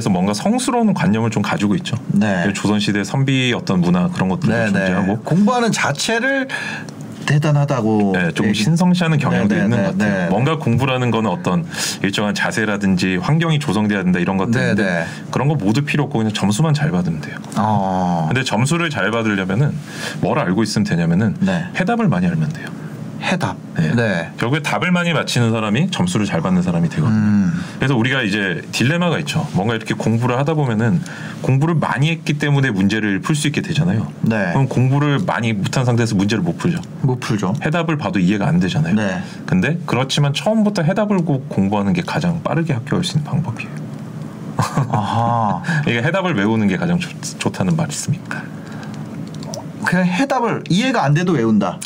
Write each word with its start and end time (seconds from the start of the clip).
대해서 0.00 0.08
뭔가 0.10 0.32
성스러운 0.32 0.92
관념을 0.94 1.30
좀 1.30 1.42
가지고 1.42 1.74
있죠. 1.76 1.96
네. 2.08 2.50
조선 2.54 2.80
시대 2.80 3.04
선비 3.04 3.52
어떤 3.54 3.80
문화 3.80 4.08
그런 4.08 4.28
것들도 4.30 4.54
네, 4.54 4.64
네. 4.64 4.70
존재하고 4.72 5.18
공부하는 5.20 5.70
자체를 5.70 6.48
대단하다고 7.26 8.12
네, 8.14 8.32
좀 8.32 8.46
얘기- 8.46 8.60
신성시하는 8.62 9.18
경향도 9.18 9.54
네, 9.54 9.62
있는 9.62 9.76
네, 9.76 9.84
것 9.84 9.92
같아요. 9.92 10.12
네, 10.12 10.22
네. 10.24 10.28
뭔가 10.30 10.56
공부라는 10.56 11.10
거는 11.10 11.30
어떤 11.30 11.64
일정한 12.02 12.34
자세라든지 12.34 13.16
환경이 13.18 13.58
조성돼야 13.60 14.02
된다 14.02 14.18
이런 14.18 14.36
것들인데. 14.38 15.06
그런 15.30 15.46
거 15.46 15.54
모두 15.54 15.84
필요 15.84 16.04
없고 16.04 16.18
그냥 16.18 16.32
점수만 16.32 16.72
잘 16.74 16.90
받으면 16.90 17.20
돼요. 17.20 17.36
어. 17.56 18.24
근데 18.28 18.42
점수를 18.42 18.88
잘 18.90 19.10
받으려면은 19.10 19.72
뭘 20.22 20.38
알고 20.38 20.62
있으면 20.62 20.84
되냐면은 20.84 21.36
네. 21.40 21.66
해답을 21.78 22.08
많이 22.08 22.26
알면 22.26 22.48
돼요. 22.48 22.66
해답. 23.20 23.56
네. 23.76 23.94
네. 23.94 24.30
결국에 24.38 24.62
답을 24.62 24.90
많이 24.90 25.12
맞히는 25.12 25.50
사람이 25.50 25.90
점수를 25.90 26.26
잘 26.26 26.40
받는 26.40 26.62
사람이 26.62 26.88
되거든요. 26.88 27.16
음. 27.16 27.52
그래서 27.76 27.96
우리가 27.96 28.22
이제 28.22 28.62
딜레마가 28.72 29.18
있죠. 29.20 29.46
뭔가 29.52 29.74
이렇게 29.74 29.94
공부를 29.94 30.38
하다 30.38 30.54
보면은 30.54 31.00
공부를 31.42 31.74
많이 31.74 32.10
했기 32.10 32.38
때문에 32.38 32.70
문제를 32.70 33.20
풀 33.20 33.34
수 33.36 33.46
있게 33.46 33.60
되잖아요. 33.62 34.06
네. 34.22 34.50
그럼 34.52 34.68
공부를 34.68 35.20
많이 35.26 35.52
못한 35.52 35.84
상태에서 35.84 36.14
문제를 36.14 36.42
못 36.42 36.58
풀죠. 36.58 36.80
못 37.02 37.20
풀죠. 37.20 37.54
해답을 37.64 37.96
봐도 37.96 38.18
이해가 38.18 38.46
안 38.46 38.60
되잖아요. 38.60 38.94
네. 38.94 39.22
근데 39.46 39.78
그렇지만 39.86 40.32
처음부터 40.34 40.82
해답을 40.82 41.18
꼭 41.24 41.48
공부하는 41.48 41.92
게 41.92 42.02
가장 42.02 42.42
빠르게 42.42 42.72
합격할 42.72 43.04
수 43.04 43.16
있는 43.18 43.30
방법이에요. 43.30 43.70
아하. 44.90 45.62
이게 45.86 46.02
해답을 46.02 46.34
외우는 46.34 46.68
게 46.68 46.76
가장 46.76 46.98
좋, 46.98 47.10
좋다는 47.38 47.76
말이 47.76 47.90
있습니까? 47.90 48.42
그냥 49.84 50.04
해답을 50.06 50.64
이해가 50.68 51.04
안 51.04 51.14
돼도 51.14 51.32
외운다. 51.32 51.78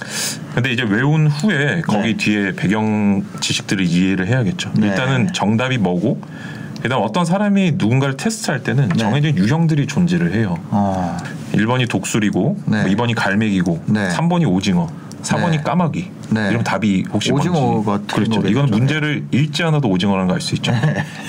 근데 0.54 0.72
이제 0.72 0.82
외운 0.82 1.26
후에 1.26 1.82
거기 1.82 2.16
네. 2.16 2.16
뒤에 2.16 2.52
배경 2.52 3.24
지식들을 3.40 3.84
이해를 3.84 4.26
해야겠죠. 4.28 4.70
네. 4.76 4.88
일단은 4.88 5.32
정답이 5.32 5.78
뭐고 5.78 6.20
그다음 6.82 7.02
어떤 7.02 7.24
사람이 7.24 7.72
누군가를 7.76 8.16
테스트할 8.16 8.62
때는 8.62 8.90
네. 8.90 8.96
정해진 8.96 9.36
유형들이 9.38 9.86
존재를 9.86 10.34
해요. 10.34 10.58
어. 10.70 11.16
1번이 11.52 11.88
독수리고 11.88 12.58
네. 12.66 12.82
뭐 12.82 12.90
2번이 12.90 13.14
갈매기고 13.16 13.84
네. 13.86 14.08
3번이 14.10 14.46
오징어 14.48 14.88
4번이 15.22 15.50
네. 15.52 15.60
까마귀 15.62 16.10
네. 16.30 16.48
이런 16.50 16.62
답이 16.62 17.04
혹시 17.10 17.32
오징어 17.32 17.58
뭔지 17.58 17.86
같은 17.86 18.06
그렇죠. 18.06 18.46
이건 18.46 18.66
문제를 18.66 19.24
읽지 19.32 19.62
않아도 19.62 19.88
오징어라는 19.88 20.28
걸 20.28 20.34
알 20.36 20.40
수 20.42 20.54
있죠. 20.56 20.72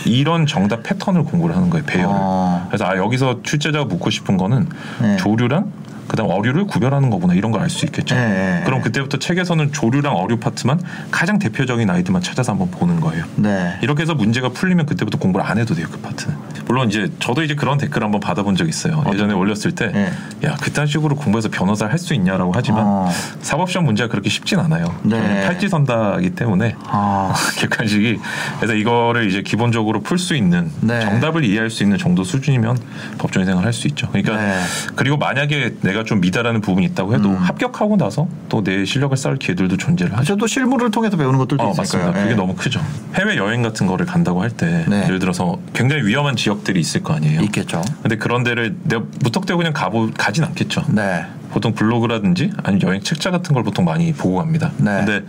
이런 0.06 0.46
정답 0.46 0.84
패턴을 0.84 1.24
공부를 1.24 1.56
하는 1.56 1.70
거예요. 1.70 1.86
배열을. 1.86 2.10
어. 2.14 2.66
그래서 2.68 2.86
아 2.86 2.98
여기서 2.98 3.42
출제자가 3.44 3.86
묻고 3.86 4.10
싶은 4.10 4.36
거는 4.36 4.68
네. 5.02 5.16
조류랑 5.18 5.72
그다음 6.08 6.30
어류를 6.30 6.66
구별하는 6.68 7.10
거구나 7.10 7.34
이런 7.34 7.52
걸 7.52 7.62
알 7.62 7.70
수 7.70 7.86
있겠죠. 7.86 8.14
네, 8.16 8.28
네, 8.28 8.62
그럼 8.66 8.80
네. 8.80 8.84
그때부터 8.84 9.18
책에서는 9.18 9.72
조류랑 9.72 10.16
어류 10.16 10.38
파트만 10.38 10.80
가장 11.10 11.40
대표적인 11.40 11.90
아이들만 11.90 12.22
찾아서 12.22 12.52
한번 12.52 12.70
보는 12.70 13.00
거예요. 13.00 13.26
네. 13.38 13.78
이렇게 13.82 14.04
해서 14.04 14.14
문제가 14.14 14.50
풀리면 14.50 14.86
그때부터 14.86 15.18
공부를 15.18 15.46
안 15.46 15.58
해도 15.58 15.74
돼요 15.74 15.88
그 15.92 15.98
파트는. 16.00 16.36
물론 16.68 16.90
이제 16.90 17.10
저도 17.20 17.44
이제 17.44 17.56
그런 17.56 17.78
댓글 17.78 18.04
한번 18.04 18.20
받아본 18.22 18.56
적 18.56 18.68
있어요. 18.70 19.04
예전에 19.14 19.34
올렸을 19.34 19.72
때, 19.74 19.88
네. 19.92 20.12
야 20.44 20.56
그딴 20.62 20.86
식으로 20.88 21.16
공부해서 21.16 21.50
변호사 21.50 21.86
할 21.88 21.98
수 21.98 22.14
있냐라고 22.14 22.52
하지만 22.54 22.84
어. 22.86 23.10
사법시험 23.42 23.86
문제가 23.86 24.10
그렇게 24.10 24.30
쉽진 24.30 24.60
않아요. 24.60 24.94
네. 25.04 25.42
탈지선다기 25.46 26.32
때문에 26.32 26.76
아. 26.88 27.34
객관식이 27.58 28.20
그래서 28.58 28.74
이거를 28.76 29.28
이제 29.30 29.42
기본적으로 29.42 30.02
풀 30.02 30.20
수 30.20 30.36
있는 30.36 30.70
네. 30.82 31.00
정답을 31.02 31.44
이해할 31.46 31.70
수 31.70 31.82
있는 31.84 31.98
정도 31.98 32.24
수준이면 32.24 32.78
법정 33.18 33.44
생활 33.46 33.64
할 33.66 33.74
수 33.74 33.88
있죠. 33.88 34.08
그러니까 34.10 34.38
네. 34.38 34.60
그리고 34.96 35.18
만약에 35.18 35.76
내가 35.82 35.95
좀 36.04 36.20
미달하는 36.22 36.62
부분이 36.62 36.86
있다고 36.88 37.14
해도 37.16 37.30
음. 37.30 37.36
합격하고 37.36 37.98
나서 37.98 38.28
또 38.50 38.62
내 38.66 38.84
실력을 38.86 39.16
쌓을 39.16 39.38
기회들도 39.38 39.78
존재를 39.78 40.14
하죠. 40.18 40.26
저도 40.34 40.48
실무를 40.48 40.90
통해서 40.92 41.16
배우는 41.18 41.38
것들도 41.40 41.64
어, 41.64 41.72
있으니까요. 41.72 42.02
맞습니다. 42.06 42.20
그게 42.20 42.32
예. 42.32 42.36
너무 42.36 42.56
크죠. 42.56 42.82
해외 43.16 43.38
여행 43.38 43.62
같은 43.62 43.86
거를 43.88 44.06
간다고 44.06 44.42
할 44.42 44.50
때 44.50 44.86
네. 44.88 45.04
예를 45.04 45.20
들어서 45.20 45.60
굉장히 45.74 46.04
위험한 46.06 46.36
지역들이 46.36 46.80
있을 46.80 47.04
거 47.04 47.14
아니에요. 47.14 47.42
있겠죠. 47.42 47.82
근데 48.02 48.16
그런 48.18 48.44
데를 48.44 48.76
내가 48.84 49.04
무턱대고 49.24 49.58
그냥 49.58 49.74
가보 49.74 50.12
가진 50.18 50.44
않겠죠. 50.44 50.84
네. 50.90 51.26
보통 51.56 51.74
블로그라든지 51.74 52.52
아니면 52.64 52.86
여행 52.86 53.02
책자 53.02 53.32
같은 53.32 53.54
걸 53.54 53.64
보통 53.64 53.86
많이 53.86 54.12
보고 54.12 54.36
갑니다. 54.36 54.74
네. 54.76 55.06
근데 55.06 55.26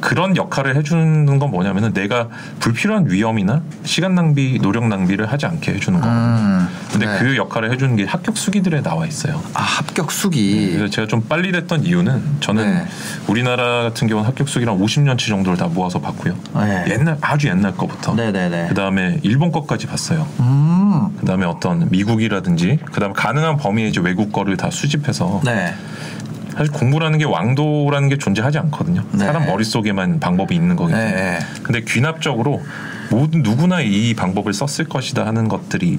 그런 0.00 0.36
역할을 0.36 0.76
해주는 0.76 1.38
건 1.38 1.50
뭐냐면은 1.50 1.94
내가 1.94 2.28
불필요한 2.58 3.10
위험이나 3.10 3.62
시간 3.84 4.14
낭비, 4.14 4.58
노력 4.60 4.86
낭비를 4.88 5.32
하지 5.32 5.46
않게 5.46 5.72
해주는 5.72 5.98
거거든요. 5.98 6.36
음. 6.36 6.68
근데 6.92 7.06
네. 7.06 7.18
그 7.18 7.34
역할을 7.34 7.72
해주는 7.72 7.96
게 7.96 8.04
합격 8.04 8.36
수기들에 8.36 8.82
나와 8.82 9.06
있어요. 9.06 9.42
아, 9.54 9.62
합격 9.62 10.12
수기. 10.12 10.72
그래서 10.72 10.90
제가 10.90 11.08
좀 11.08 11.22
빨리 11.22 11.50
됐던 11.50 11.84
이유는 11.84 12.40
저는 12.40 12.74
네. 12.74 12.86
우리나라 13.26 13.84
같은 13.84 14.06
경우는 14.06 14.28
합격 14.28 14.50
수기랑 14.50 14.78
50년치 14.78 15.28
정도를 15.28 15.56
다 15.56 15.66
모아서 15.66 15.98
봤고요. 15.98 16.36
네. 16.56 16.84
옛날 16.90 17.16
아주 17.22 17.48
옛날 17.48 17.74
거부터. 17.74 18.14
네네네. 18.14 18.66
그 18.68 18.74
다음에 18.74 19.18
일본 19.22 19.50
거까지 19.50 19.86
봤어요. 19.86 20.26
음. 20.40 21.16
그 21.18 21.24
다음에 21.24 21.46
어떤 21.46 21.88
미국이라든지 21.88 22.80
그 22.84 23.00
다음에 23.00 23.14
가능한 23.16 23.56
범위의 23.56 23.88
이제 23.88 24.00
외국 24.02 24.30
거를 24.30 24.58
다 24.58 24.70
수집해서 24.70 25.40
네. 25.70 26.50
사실 26.52 26.72
공부라는 26.72 27.18
게 27.18 27.24
왕도라는 27.24 28.08
게 28.08 28.18
존재하지 28.18 28.58
않거든요. 28.58 29.04
네. 29.12 29.24
사람 29.24 29.46
머릿속에만 29.46 30.20
방법이 30.20 30.54
있는 30.54 30.76
거기 30.76 30.92
때문에. 30.92 31.10
네, 31.10 31.38
네. 31.38 31.38
근데 31.62 31.82
귀납적으로 31.86 32.62
모든 33.10 33.42
누구나 33.42 33.80
이 33.80 34.14
방법을 34.14 34.52
썼을 34.52 34.88
것이다 34.88 35.26
하는 35.26 35.48
것들이 35.48 35.98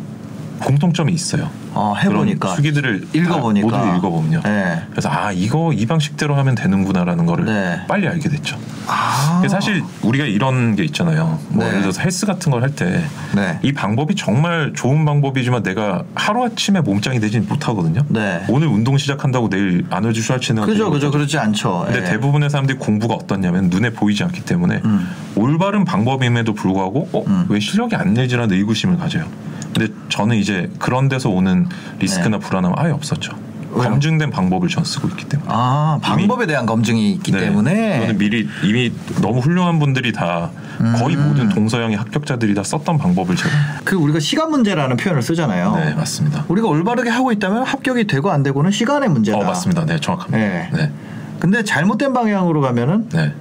공통점이 0.60 1.12
있어요. 1.14 1.50
어, 1.74 1.94
해보니까. 1.96 2.56
수기들을 2.56 3.08
읽어보니까. 3.14 3.70
다 3.70 3.78
모두 3.86 3.98
읽어보면요. 3.98 4.42
네. 4.44 4.82
그래서 4.92 5.10
아 5.10 5.32
이거 5.32 5.72
이 5.74 5.86
방식대로 5.86 6.36
하면 6.36 6.56
되는구나라는 6.56 7.26
거를 7.26 7.46
네. 7.46 7.82
빨리 7.88 8.08
알게 8.08 8.30
됐죠. 8.30 8.58
아. 8.88 9.42
사실 9.50 9.84
우리가 10.02 10.26
이런 10.26 10.76
게 10.76 10.84
있잖아요. 10.84 11.40
뭐 11.50 11.64
네. 11.64 11.70
예를 11.70 11.82
들어서 11.82 12.02
헬스 12.02 12.26
같은 12.26 12.52
걸 12.52 12.62
할 12.62 12.70
때이 12.76 13.02
네. 13.36 13.74
방법이 13.74 14.14
정말 14.14 14.72
좋은 14.76 15.04
방법이지만 15.04 15.64
내가 15.64 16.04
하루 16.14 16.44
아침에 16.44 16.82
몸짱이 16.82 17.20
되진 17.20 17.48
못하거든요. 17.50 18.04
네. 18.10 18.46
오늘 18.50 18.68
운동 18.68 18.98
시작한다고 19.00 19.50
내일 19.50 19.84
아놀드 19.90 20.22
슈왈체네거 20.22 20.68
그죠, 20.68 20.92
그죠. 20.92 21.10
그렇지 21.10 21.40
않죠. 21.40 21.86
근데 21.88 22.02
예. 22.02 22.04
대부분의 22.12 22.52
사람들이 22.52 22.78
공부가 22.78 23.16
어떻냐면 23.16 23.70
눈에 23.70 23.90
보이지 23.92 24.24
않기 24.24 24.42
때문에 24.46 24.82
음. 24.86 25.10
올바른 25.36 25.86
방법임에도 25.86 26.54
불구하고 26.54 27.10
어? 27.14 27.24
음. 27.26 27.46
왜 27.50 27.60
실력이 27.60 27.96
안 27.96 28.14
늘지라는 28.14 28.56
의구심을 28.56 28.98
가져요. 28.98 29.26
근데 29.74 29.92
저는 30.10 30.36
이제 30.36 30.70
그런 30.80 31.08
데서 31.10 31.30
오는 31.30 31.61
리스크나 32.00 32.40
불안함 32.40 32.74
아예 32.78 32.92
없었죠. 32.92 33.34
네. 33.34 33.52
왜요? 33.74 33.90
검증된 33.90 34.32
방법을 34.32 34.68
전 34.68 34.84
쓰고 34.84 35.08
있기 35.10 35.26
때문에. 35.30 35.50
아, 35.50 35.98
방법에 36.02 36.46
대한 36.46 36.66
검증이 36.66 37.14
있기 37.14 37.32
네. 37.32 37.40
때문에. 37.40 37.98
이거는 37.98 38.18
미리 38.18 38.48
이미 38.64 38.92
너무 39.22 39.40
훌륭한 39.40 39.80
분들이 39.80 40.12
다 40.12 40.50
거의 40.98 41.16
음. 41.16 41.30
모든 41.30 41.50
동서양의 41.50 41.96
합격자들이 41.98 42.54
다 42.54 42.64
썼던 42.64 42.98
방법을 42.98 43.36
제가 43.36 43.50
그 43.84 43.96
우리가 43.96 44.20
시간 44.20 44.50
문제라는 44.52 44.98
표현을 44.98 45.22
쓰잖아요. 45.22 45.76
네 45.76 45.94
맞습니다. 45.94 46.46
우리가 46.48 46.68
올바르게 46.68 47.10
하고 47.10 47.32
있다면 47.32 47.64
합격이 47.64 48.08
되고 48.08 48.32
안 48.32 48.44
되고는 48.44 48.72
시간의 48.72 49.10
문제다. 49.10 49.38
어 49.38 49.44
맞습니다. 49.44 49.86
네 49.86 50.00
정확합니다. 50.00 50.38
네. 50.38 50.70
네. 50.74 50.92
근데 51.40 51.64
잘못된 51.64 52.14
방향으로 52.14 52.62
가면은 52.62 53.10
네. 53.10 53.34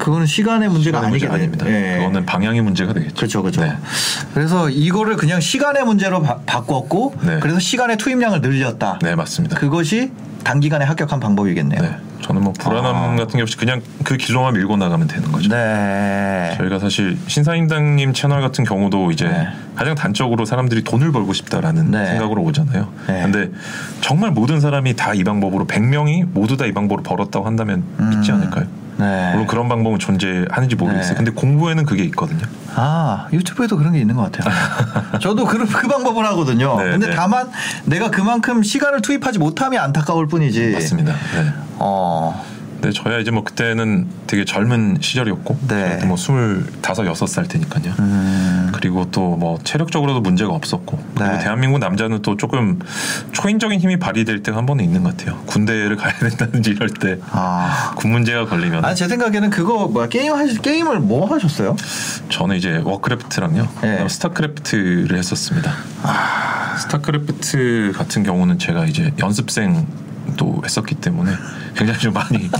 그거는 0.00 0.26
시간의 0.26 0.68
문제가 0.68 0.98
시간의 0.98 1.10
아니게. 1.12 1.28
아닙니다. 1.28 1.66
예. 1.68 1.98
그거는 1.98 2.26
방향의 2.26 2.60
문제가 2.62 2.92
되겠죠. 2.92 3.14
그렇죠, 3.14 3.42
그렇죠. 3.42 3.60
네. 3.62 3.76
그래서 4.34 4.68
이거를 4.68 5.16
그냥 5.16 5.40
시간의 5.40 5.84
문제로 5.84 6.22
바, 6.22 6.38
바꿨고, 6.46 7.14
네. 7.22 7.38
그래서 7.40 7.58
시간의 7.60 7.98
투입량을 7.98 8.40
늘렸다. 8.40 8.98
네 9.02 9.14
맞습니다. 9.14 9.56
그것이 9.56 10.10
단기간에 10.42 10.84
합격한 10.86 11.20
방법이겠네요. 11.20 11.82
네. 11.82 11.96
저는 12.22 12.42
뭐 12.42 12.52
불안함 12.52 12.94
아. 12.94 13.16
같은 13.16 13.36
게 13.36 13.42
없이 13.42 13.56
그냥 13.56 13.80
그 14.04 14.16
길로만 14.16 14.52
밀고 14.54 14.76
나가면 14.76 15.06
되는 15.08 15.30
거죠. 15.32 15.48
네. 15.48 16.54
저희가 16.58 16.78
사실 16.78 17.18
신사임당님 17.26 18.12
채널 18.12 18.40
같은 18.40 18.64
경우도 18.64 19.10
이제 19.10 19.26
네. 19.26 19.48
가장 19.74 19.94
단적으로 19.94 20.44
사람들이 20.44 20.84
돈을 20.84 21.12
벌고 21.12 21.32
싶다라는 21.32 21.90
네. 21.90 22.06
생각으로 22.06 22.42
오잖아요. 22.42 22.88
네. 23.06 23.22
근데 23.22 23.50
정말 24.00 24.30
모든 24.30 24.60
사람이 24.60 24.96
다 24.96 25.12
이 25.14 25.24
방법으로 25.24 25.66
100명이 25.66 26.26
모두 26.32 26.56
다 26.56 26.66
이 26.66 26.72
방법으로 26.72 27.02
벌었다고 27.02 27.44
한다면 27.46 27.84
믿지 27.98 28.30
음. 28.30 28.36
않을까요? 28.36 28.66
네. 29.00 29.30
물론 29.32 29.46
그런 29.46 29.68
방법은 29.68 29.98
존재하는지 29.98 30.76
모르겠어요. 30.76 31.10
네. 31.10 31.16
근데 31.16 31.30
공부에는 31.32 31.86
그게 31.86 32.04
있거든요. 32.04 32.46
아 32.74 33.26
유튜브에도 33.32 33.76
그런 33.76 33.92
게 33.92 34.00
있는 34.00 34.14
것 34.14 34.30
같아요. 34.30 34.52
저도 35.20 35.44
그, 35.46 35.66
그 35.66 35.88
방법을 35.88 36.24
하거든요. 36.26 36.76
네, 36.78 36.90
근데 36.90 37.08
네. 37.08 37.14
다만 37.14 37.50
내가 37.84 38.10
그만큼 38.10 38.62
시간을 38.62 39.00
투입하지 39.00 39.38
못함이 39.38 39.78
안타까울 39.78 40.28
뿐이지. 40.28 40.72
맞습니다. 40.72 41.12
네. 41.12 41.52
어 41.78 42.44
근데 42.80 42.92
저야 42.92 43.18
이제 43.18 43.30
뭐 43.30 43.44
그때는 43.44 44.06
되게 44.26 44.44
젊은 44.44 44.98
시절이었고 45.00 45.58
네. 45.68 46.02
뭐 46.06 46.16
스물다섯 46.16 47.06
여섯 47.06 47.26
살 47.26 47.46
때니까요. 47.46 47.92
음. 47.98 48.70
그리고 48.72 49.10
또 49.10 49.30
뭐 49.40 49.58
체력적으로도 49.64 50.20
문제가 50.20 50.52
없었고 50.52 50.98
그리고 51.14 51.32
네. 51.32 51.38
대한민국 51.38 51.78
남자는 51.78 52.20
또 52.22 52.36
조금 52.36 52.78
초인적인 53.32 53.80
힘이 53.80 53.98
발휘될 53.98 54.42
때가 54.42 54.58
한 54.58 54.66
번은 54.66 54.84
있는 54.84 55.02
것 55.02 55.16
같아요. 55.16 55.38
군대를 55.46 55.96
가야 55.96 56.12
된다든지 56.18 56.70
이럴 56.70 56.90
때 56.90 57.18
아. 57.30 57.94
군 57.96 58.10
문제가 58.12 58.44
걸리면 58.46 58.84
아, 58.84 58.94
제 58.94 59.08
생각에는 59.08 59.48
그거 59.50 59.86
뭐야 59.88 60.08
게임 60.08 60.32
하시 60.34 60.60
게임을 60.60 61.00
뭐 61.00 61.32
하셨어요? 61.32 61.76
저는 62.28 62.56
이제 62.56 62.82
워크래프트랑요 62.84 63.68
네. 63.82 64.08
스타크래프트를 64.08 65.16
했었습니다. 65.16 65.72
스타크래프트 66.78 67.92
같은 67.94 68.22
경우는 68.22 68.58
제가 68.58 68.84
이제 68.86 69.12
연습생 69.20 69.86
도 70.36 70.60
했었기 70.64 70.96
때문에 70.96 71.32
굉장히 71.76 71.98
좀 72.00 72.12
많이 72.12 72.50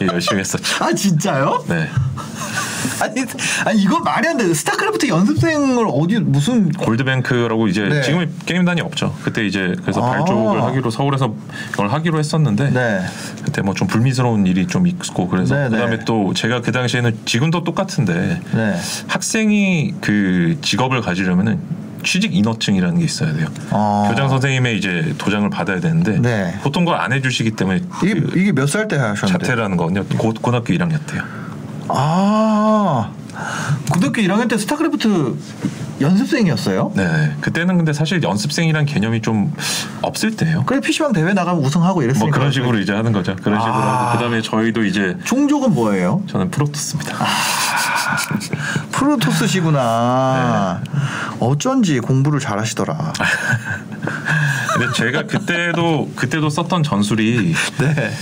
열심히 0.00 0.40
했었죠. 0.40 0.84
아 0.84 0.92
진짜요? 0.92 1.64
네. 1.68 1.88
아니, 3.00 3.24
아니 3.64 3.82
이거 3.82 4.00
말이 4.00 4.26
안 4.26 4.36
돼. 4.36 4.52
스타크래프트 4.52 5.08
연습생을 5.08 5.86
어디 5.88 6.18
무슨 6.18 6.70
골드뱅크라고 6.72 7.68
이제 7.68 7.82
네. 7.88 8.02
지금은 8.02 8.32
게임단이 8.46 8.80
없죠. 8.80 9.14
그때 9.22 9.46
이제 9.46 9.74
그래서 9.82 10.02
아. 10.04 10.10
발족을 10.10 10.62
하기로 10.62 10.90
서울에서 10.90 11.34
이걸 11.72 11.88
하기로 11.88 12.18
했었는데 12.18 12.70
네. 12.70 13.00
그때 13.44 13.62
뭐 13.62 13.74
좀 13.74 13.86
불미스러운 13.86 14.46
일이 14.46 14.66
좀 14.66 14.86
있고 14.88 15.28
그래서 15.28 15.54
네, 15.54 15.68
그다음에 15.68 15.98
네. 15.98 16.04
또 16.04 16.32
제가 16.34 16.60
그 16.62 16.72
당시에는 16.72 17.18
지금도 17.24 17.62
똑같은데 17.62 18.40
네. 18.52 18.80
학생이 19.06 19.94
그 20.00 20.58
직업을 20.62 21.00
가지려면은 21.00 21.60
취직 22.04 22.34
인허증이라는 22.34 22.98
게 22.98 23.04
있어야 23.04 23.32
돼요. 23.32 23.46
아. 23.70 24.06
교장 24.08 24.28
선생님의 24.28 24.78
이제 24.78 25.14
도장을 25.18 25.48
받아야 25.50 25.80
되는데 25.80 26.18
네. 26.20 26.58
보통 26.62 26.84
그걸 26.84 27.00
안 27.00 27.12
해주시기 27.12 27.52
때문에 27.52 27.80
이게 28.02 28.14
그 28.14 28.38
이게 28.38 28.52
몇 28.52 28.66
살 28.68 28.88
때 28.88 28.96
하셨는데? 28.96 29.44
자퇴라는 29.46 29.76
거는요. 29.76 30.04
고, 30.18 30.32
고등학교 30.34 30.72
1학년 30.74 30.98
때요. 31.06 31.22
아. 31.88 33.10
고등학교 33.90 34.20
1학년 34.22 34.48
때 34.48 34.58
스타크래프트 34.58 35.36
연습생이었어요? 36.00 36.92
네, 36.94 37.34
그때는 37.40 37.76
근데 37.76 37.92
사실 37.92 38.22
연습생이란 38.22 38.86
개념이 38.86 39.20
좀 39.20 39.52
없을 40.02 40.36
때예요. 40.36 40.62
그래 40.64 40.80
PC방 40.80 41.12
대회 41.12 41.32
나가면 41.32 41.62
우승하고 41.64 42.02
이랬으니까. 42.02 42.24
뭐 42.26 42.30
그런 42.32 42.52
식으로 42.52 42.78
이제 42.78 42.92
하는 42.92 43.12
거죠. 43.12 43.34
그런 43.42 43.60
식으로 43.60 43.74
아. 43.74 44.06
하고 44.06 44.18
그다음에 44.18 44.40
저희도 44.42 44.84
이제 44.84 45.16
종족은 45.24 45.74
뭐예요? 45.74 46.22
저는 46.28 46.50
프로토스입니다. 46.50 47.16
아. 47.16 47.26
프로토스시구나. 48.92 50.80
네. 50.84 51.00
어쩐지 51.40 52.00
공부를 52.00 52.40
잘하시더라. 52.40 53.12
근데 54.74 54.92
제가 54.94 55.22
그때도 55.24 56.12
그때도 56.14 56.50
썼던 56.50 56.82
전술이 56.82 57.54
네. 57.78 58.12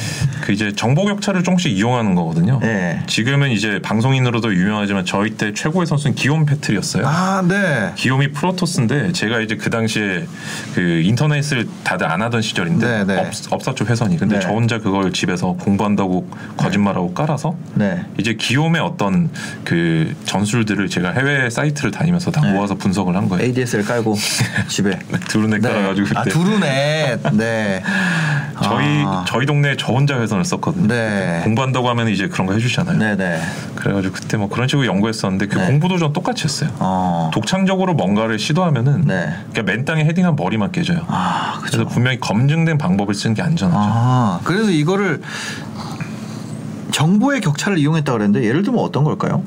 그 0.47 0.53
이제 0.53 0.71
정보 0.71 1.05
격차를 1.07 1.43
조금씩 1.43 1.73
이용하는 1.77 2.15
거거든요. 2.15 2.61
네. 2.63 3.03
지금은 3.09 3.51
이제 3.51 3.81
방송인으로도 3.83 4.55
유명하지만 4.55 5.05
저희 5.05 5.31
때 5.31 5.53
최고의 5.53 5.89
선수는 5.89 6.15
기욤 6.15 6.47
패틀이었어요. 6.47 7.05
아, 7.05 7.43
네. 7.43 7.91
기욤이 7.97 8.31
프로토스인데 8.31 9.11
제가 9.11 9.41
이제 9.41 9.57
그 9.57 9.71
당시에 9.71 10.25
그 10.73 11.01
인터넷을 11.03 11.67
다들 11.83 12.07
안 12.07 12.23
하던 12.23 12.43
시절인데 12.43 12.87
네, 12.87 13.05
네. 13.05 13.19
없, 13.19 13.33
없었죠 13.51 13.87
회선이. 13.87 14.19
근데 14.19 14.37
네. 14.37 14.41
저 14.41 14.51
혼자 14.51 14.79
그걸 14.79 15.13
집에서 15.13 15.55
공부한다고 15.55 16.31
거짓말하고 16.57 17.13
깔아서 17.13 17.57
네. 17.75 18.05
이제 18.17 18.35
기욤의 18.35 18.81
어떤 18.81 19.31
그 19.65 20.15
전술들을 20.27 20.89
제가 20.89 21.11
해외 21.11 21.51
사이트를 21.51 21.91
다니면서 21.91 22.31
다 22.31 22.41
네. 22.43 22.53
모아서 22.53 22.77
분석을 22.77 23.17
한 23.17 23.29
거예요. 23.29 23.45
ADSL 23.45 23.85
깔고 23.85 24.15
집에. 24.69 24.97
두루네 25.29 25.59
깔아가지고 25.59 26.07
아, 26.15 26.23
그때 26.23 26.31
두루네. 26.31 27.19
네. 27.33 27.83
저희 28.63 28.87
아. 29.05 29.25
저희 29.27 29.45
동네에 29.45 29.75
저 29.77 29.93
혼자 29.93 30.19
회선 30.21 30.36
을 30.39 30.45
썼거든요. 30.45 30.89
네. 30.89 31.41
공부한다고 31.45 31.89
하면 31.91 32.09
이제 32.09 32.29
그런 32.29 32.47
거 32.47 32.55
해주잖아요. 32.55 32.99
네네. 32.99 33.41
그래가지고 33.75 34.15
그때 34.15 34.37
뭐 34.37 34.49
그런 34.49 34.69
식으로 34.69 34.87
연구했었는데 34.87 35.47
그 35.47 35.59
네. 35.59 35.67
공부도 35.67 35.99
전 35.99 36.13
똑같이 36.13 36.45
했어요. 36.45 36.71
어. 36.79 37.31
독창적으로 37.33 37.95
뭔가를 37.95 38.39
시도하면은 38.39 39.03
네. 39.03 39.35
그러니까 39.51 39.63
맨 39.63 39.85
땅에 39.85 40.05
헤딩하면 40.05 40.37
머리만 40.37 40.73
깨져요. 40.73 41.01
아, 41.09 41.61
그래서. 41.63 41.85
분명히 41.87 42.19
검증된 42.21 42.79
방법을 42.79 43.15
쓰는 43.15 43.35
게 43.35 43.43
안전하죠. 43.43 43.81
아, 43.81 44.41
그래서 44.45 44.71
이거를 44.71 45.23
정보의 46.91 47.41
격차를 47.41 47.79
이용했다 47.79 48.11
그랬는데 48.13 48.47
예를 48.47 48.63
들면 48.63 48.83
어떤 48.83 49.05
걸까요? 49.05 49.43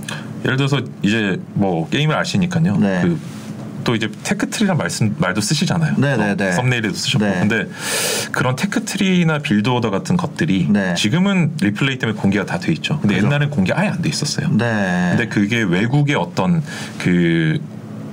예를 0.46 0.58
들어서 0.58 0.82
이제 1.02 1.40
뭐 1.54 1.88
게임을 1.90 2.16
아시니까요. 2.16 2.78
네. 2.78 3.02
그 3.02 3.20
또 3.84 3.96
이제 3.96 4.10
tech 4.24 4.43
tree란 4.43 4.78
말씀 4.78 5.16
말도 5.18 5.42
쓰시잖아요. 5.42 5.96
네, 5.98 6.16
또 6.16 6.22
네, 6.24 6.36
네. 6.36 6.52
썸네일에도 6.52 6.94
쓰셨고. 6.94 7.26
네. 7.26 7.40
근데 7.40 7.68
그런 8.32 8.56
tech 8.56 8.89
tree나 8.89 9.40
build 9.40 9.65
order 9.65 9.90
같은 9.90 10.18
것들이 10.18 10.68
네. 10.70 10.94
지금은 10.96 11.54
리플레이 11.62 11.98
때문에 12.00 12.20
공개가 12.20 12.46
다 12.46 12.60
돼 12.60 12.72
있죠. 12.74 13.00
근데 13.00 13.16
그죠. 13.16 13.28
옛날엔 13.28 13.50
공개 13.50 13.72
아예 13.74 13.88
안 13.88 14.02
돼 14.02 14.10
있었어요. 14.10 14.50
네. 14.50 15.08
근데 15.12 15.28
그게 15.28 15.62
외국의 15.62 16.16
어떤 16.16 16.62
그 16.98 17.60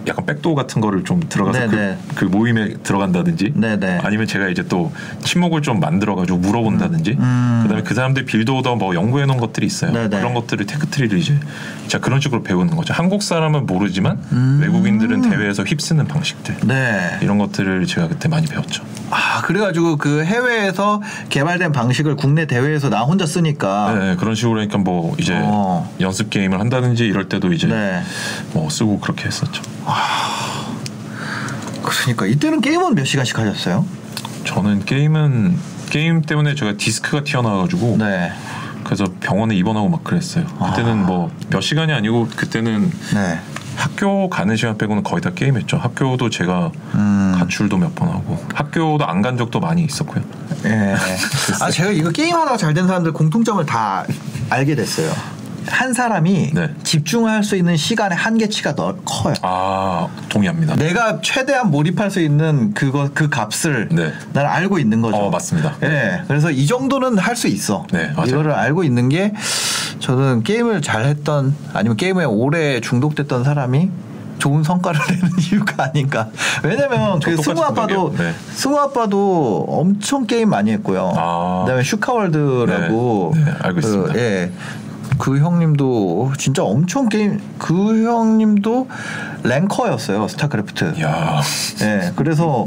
약간 0.07 0.27
backdoor 0.27 0.55
같은 0.55 0.81
거를 0.81 1.05
좀 1.05 1.21
들어가서 1.29 1.59
네, 1.59 1.67
그, 1.67 1.77
네. 1.77 1.99
그 2.15 2.25
모임에 2.25 2.75
들어간다든지 2.83 3.53
네, 3.55 3.79
네. 3.79 3.99
아니면 4.03 4.27
제가 4.27 4.49
이제 4.49 4.63
또 4.69 4.93
친목을 5.25 5.63
좀 5.63 5.81
만들어가지고 5.81 6.39
물어본다든지 6.39 7.17
음. 7.19 7.61
그다음에 7.63 7.83
그 7.83 7.95
사람들 7.95 8.25
build 8.25 8.51
order 8.51 8.77
뭐 8.77 8.95
연구해 8.95 9.27
놓은 9.27 9.39
것들이 9.39 9.67
있어요. 9.67 9.93
네, 9.93 10.09
네. 10.09 10.19
그런 10.19 10.35
것들을 10.35 10.65
tech 10.67 10.84
tree를 10.84 11.19
이제 11.19 11.39
자 11.89 11.99
그런 11.99 12.21
식으로 12.21 12.43
배우는 12.43 12.77
거죠. 12.77 12.95
한국 12.95 13.23
사람은 13.23 13.67
모르지만 13.67 14.19
음. 14.33 14.61
외국인들은 14.63 15.31
대회에서 15.31 15.65
휩쓰는 15.65 16.07
방식들 16.07 16.57
네. 16.65 17.19
이런 17.23 17.39
것들을 17.39 17.87
제가 17.87 18.09
그때 18.09 18.29
많이 18.29 18.47
배웠죠. 18.47 18.85
아, 19.11 19.41
그래가지고 19.43 19.97
그 19.97 20.25
해외에서 20.25 21.01
개발된 21.29 21.73
방식을 21.73 22.17
국내 22.17 22.47
대회에서 22.47 22.89
나 22.89 23.03
혼자 23.03 23.27
쓰니까. 23.27 23.95
네, 23.95 24.17
그런 24.17 24.35
식으로 24.35 24.61
하니까 24.61 24.79
뭐 24.79 25.15
이제 25.19 25.35
아. 25.35 25.43
어. 25.45 25.93
연습 26.01 26.31
게임을 26.31 26.61
한다든지 26.61 27.07
이럴 27.07 27.29
때도 27.29 27.53
이제 27.53 27.67
네. 27.67 28.03
뭐 28.53 28.69
쓰고 28.69 29.01
그렇게 29.01 29.27
했었죠. 29.27 29.63
그러니까 31.83 32.27
이때는 32.27 32.61
게임은 32.61 32.95
몇 32.95 33.05
시간씩 33.05 33.39
하셨어요? 33.39 33.85
저는 34.45 34.85
게임은 34.85 35.57
게임 35.91 36.23
때문에 36.23 36.55
제가 36.55 36.77
디스크가 36.77 37.25
튀어나와가지고 37.25 37.97
네. 37.99 38.33
그래서 38.85 39.05
병원에 39.21 39.55
입원하고 39.57 39.89
막 39.89 40.05
그랬어요. 40.05 40.47
그때는 40.47 40.93
아. 41.05 41.07
뭐몇 41.07 41.63
시간이 41.63 41.93
아니고 41.93 42.29
그때는 42.37 42.91
네. 43.15 43.41
학교 43.77 44.31
가는 44.31 44.57
시간 44.57 44.79
빼고는 44.79 45.03
거의 45.03 45.21
다 45.21 45.31
게임했죠. 45.35 45.77
학교도 45.77 46.31
제가 46.31 46.71
음. 46.95 47.35
가출도 47.39 47.77
몇 47.77 47.95
번 47.95 48.09
하고 48.09 48.43
학교도 48.55 49.05
안 49.07 49.23
간 49.23 49.37
적도 49.37 49.61
많이 49.61 49.85
있었고요. 49.85 50.23
예. 50.65 50.95
아 51.61 51.71
제가 51.71 51.91
이거 51.91 52.11
게임 52.11 52.35
하다가 52.37 52.57
잘 52.57 52.73
된 52.75 52.87
사람들 52.87 53.13
공통점을 53.13 53.65
다 53.67 54.05
알게 54.51 54.75
됐어요. 54.77 55.11
한 55.69 55.93
사람이 55.93 56.51
네. 56.55 56.71
집중할 56.83 57.43
수 57.45 57.57
있는 57.57 57.77
시간의 57.77 58.17
한계치가 58.17 58.75
더 58.75 58.97
커요. 59.05 59.35
아 59.43 60.09
동의합니다. 60.29 60.77
내가 60.77 61.21
최대한 61.23 61.71
몰입할 61.71 62.11
수 62.11 62.21
있는 62.21 62.73
그거 62.75 63.09
그 63.15 63.29
값을 63.29 63.89
네. 63.93 64.13
난 64.33 64.47
알고 64.47 64.79
있는 64.79 65.01
거죠. 65.03 65.17
어, 65.17 65.31
맞습니다. 65.31 65.77
예. 65.83 66.23
그래서 66.29 66.51
이 66.51 66.67
정도는 66.67 67.19
할 67.19 67.37
수 67.37 67.49
있어. 67.49 67.87
네, 67.93 68.11
맞아요. 68.17 68.29
이거를 68.29 68.53
알고 68.53 68.83
있는 68.83 69.11
게 69.11 69.35
저는 69.99 70.43
게임을 70.43 70.81
잘했던 70.81 71.55
아니면 71.75 71.97
게임에 71.99 72.25
오래 72.25 72.81
중독됐던 72.81 73.45
사람이 73.45 73.91
좋은 74.39 74.63
성과를 74.63 74.99
내는 75.11 75.31
이유가 75.51 75.85
아닌가. 75.85 76.29
왜냐면 76.63 77.21
저그 77.21 77.43
승우 77.43 77.61
아빠도. 77.63 78.15
네. 78.17 78.33
승우 78.55 78.79
아빠도 78.79 79.67
엄청 79.69 80.27
게임 80.27 80.49
많이 80.49 80.71
했고요. 80.73 81.13
아. 81.15 81.65
그다음에 81.67 81.83
슈카월드라고 81.83 83.33
네, 83.35 83.45
네, 83.45 83.51
알고 83.61 83.81
그, 83.81 83.87
있습니다. 83.87 84.17
예. 84.17 84.51
그 85.19 85.39
형님도 85.39 86.33
진짜 86.39 86.63
엄청 86.63 87.09
게임 87.09 87.41
그 87.59 88.05
형님도 88.05 88.89
ranker였어요 89.43 90.29
스타크래프트. 90.29 91.01
야, 91.01 91.41
예, 91.83 92.13
그래서 92.17 92.67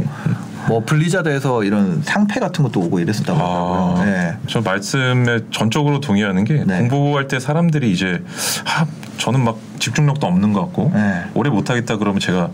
뭐 0.68 0.84
블리자드에서 0.86 1.63
이런 1.63 2.01
상패 2.03 2.39
같은 2.39 2.63
것도 2.63 2.79
오고 2.82 3.00
이랬었다고 3.00 3.39
아, 3.39 3.44
하더라고요. 3.44 4.08
예. 4.08 4.38
저 4.48 4.62
말씀에 4.62 5.39
전적으로 5.51 6.00
동의하는 6.00 6.44
게 6.44 6.63
네. 6.65 6.79
공부할 6.79 7.27
때 7.27 7.39
사람들이 7.39 7.91
이제 7.91 8.24
아, 8.65 8.86
저는 9.18 9.44
막 9.44 9.58
집중력도 9.79 10.27
없는 10.27 10.53
것 10.53 10.62
같고 10.62 10.91
네. 10.94 11.25
오래 11.34 11.50
못하겠다 11.50 11.98
그러면 11.98 12.20
제가 12.20 12.50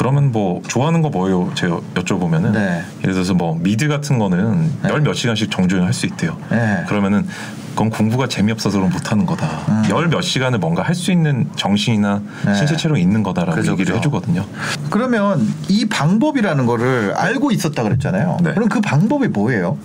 그러면 0.00 0.32
뭐 0.32 0.62
좋아하는 0.66 1.02
거 1.02 1.10
뭐예요? 1.10 1.52
제가 1.54 1.78
여쭤보면은 1.94 2.52
네. 2.52 2.82
예를 3.02 3.12
들어서 3.12 3.34
뭐 3.34 3.54
미드 3.60 3.86
같은 3.86 4.18
거는 4.18 4.70
네. 4.82 4.88
열몇 4.88 5.14
시간씩 5.14 5.50
정주행 5.50 5.84
할수 5.84 6.06
있대요. 6.06 6.38
네. 6.50 6.86
그러면은 6.88 7.26
그건 7.72 7.90
공부가 7.90 8.26
재미없어서 8.26 8.78
그럼 8.78 8.90
못하는 8.90 9.26
거다. 9.26 9.46
음. 9.68 9.82
열몇 9.90 10.22
시간을 10.22 10.58
뭔가 10.58 10.82
할 10.82 10.94
수 10.94 11.12
있는 11.12 11.50
정신이나 11.54 12.22
네. 12.46 12.54
신체 12.54 12.78
체력이 12.78 12.98
있는 13.02 13.22
거다라고 13.22 13.56
그죠, 13.56 13.72
얘기를 13.72 13.92
그죠. 13.94 13.98
해주거든요. 13.98 14.46
그러면 14.88 15.46
이 15.68 15.86
방법이라는 15.86 16.64
거를 16.64 17.12
알고 17.14 17.50
있었다 17.52 17.82
그랬잖아요. 17.82 18.38
네. 18.42 18.54
그럼 18.54 18.70
그 18.70 18.80
방법이 18.80 19.28
뭐예요? 19.28 19.76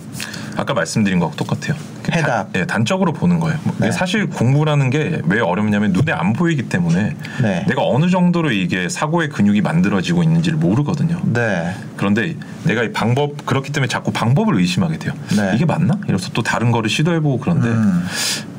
아까 0.56 0.74
말씀드린 0.74 1.18
거하고 1.18 1.36
똑같아요. 1.36 1.76
해답. 2.12 2.52
단, 2.52 2.62
예, 2.62 2.66
단적으로 2.66 3.12
보는 3.12 3.40
거예요. 3.40 3.58
뭐 3.64 3.74
네. 3.78 3.90
사실 3.90 4.28
공부라는 4.28 4.90
게 4.90 5.20
왜 5.26 5.40
어렵냐면 5.40 5.92
눈에 5.92 6.12
안 6.12 6.32
보이기 6.32 6.68
때문에 6.68 7.16
네. 7.42 7.64
내가 7.68 7.82
어느 7.84 8.08
정도로 8.08 8.52
이게 8.52 8.88
사고의 8.88 9.28
근육이 9.28 9.60
만들어지고 9.60 10.22
있는지를 10.22 10.58
모르거든요. 10.58 11.20
네. 11.24 11.74
그런데 11.96 12.36
내가 12.64 12.82
이 12.82 12.92
방법 12.92 13.46
그렇기 13.46 13.72
때문에 13.72 13.88
자꾸 13.88 14.12
방법을 14.12 14.56
의심하게 14.56 14.98
돼요. 14.98 15.12
네. 15.36 15.52
이게 15.54 15.64
맞나? 15.64 15.98
이래서 16.08 16.30
또 16.32 16.42
다른 16.42 16.70
거를 16.72 16.90
시도해보고 16.90 17.38
그런데 17.38 17.68
음. 17.68 18.04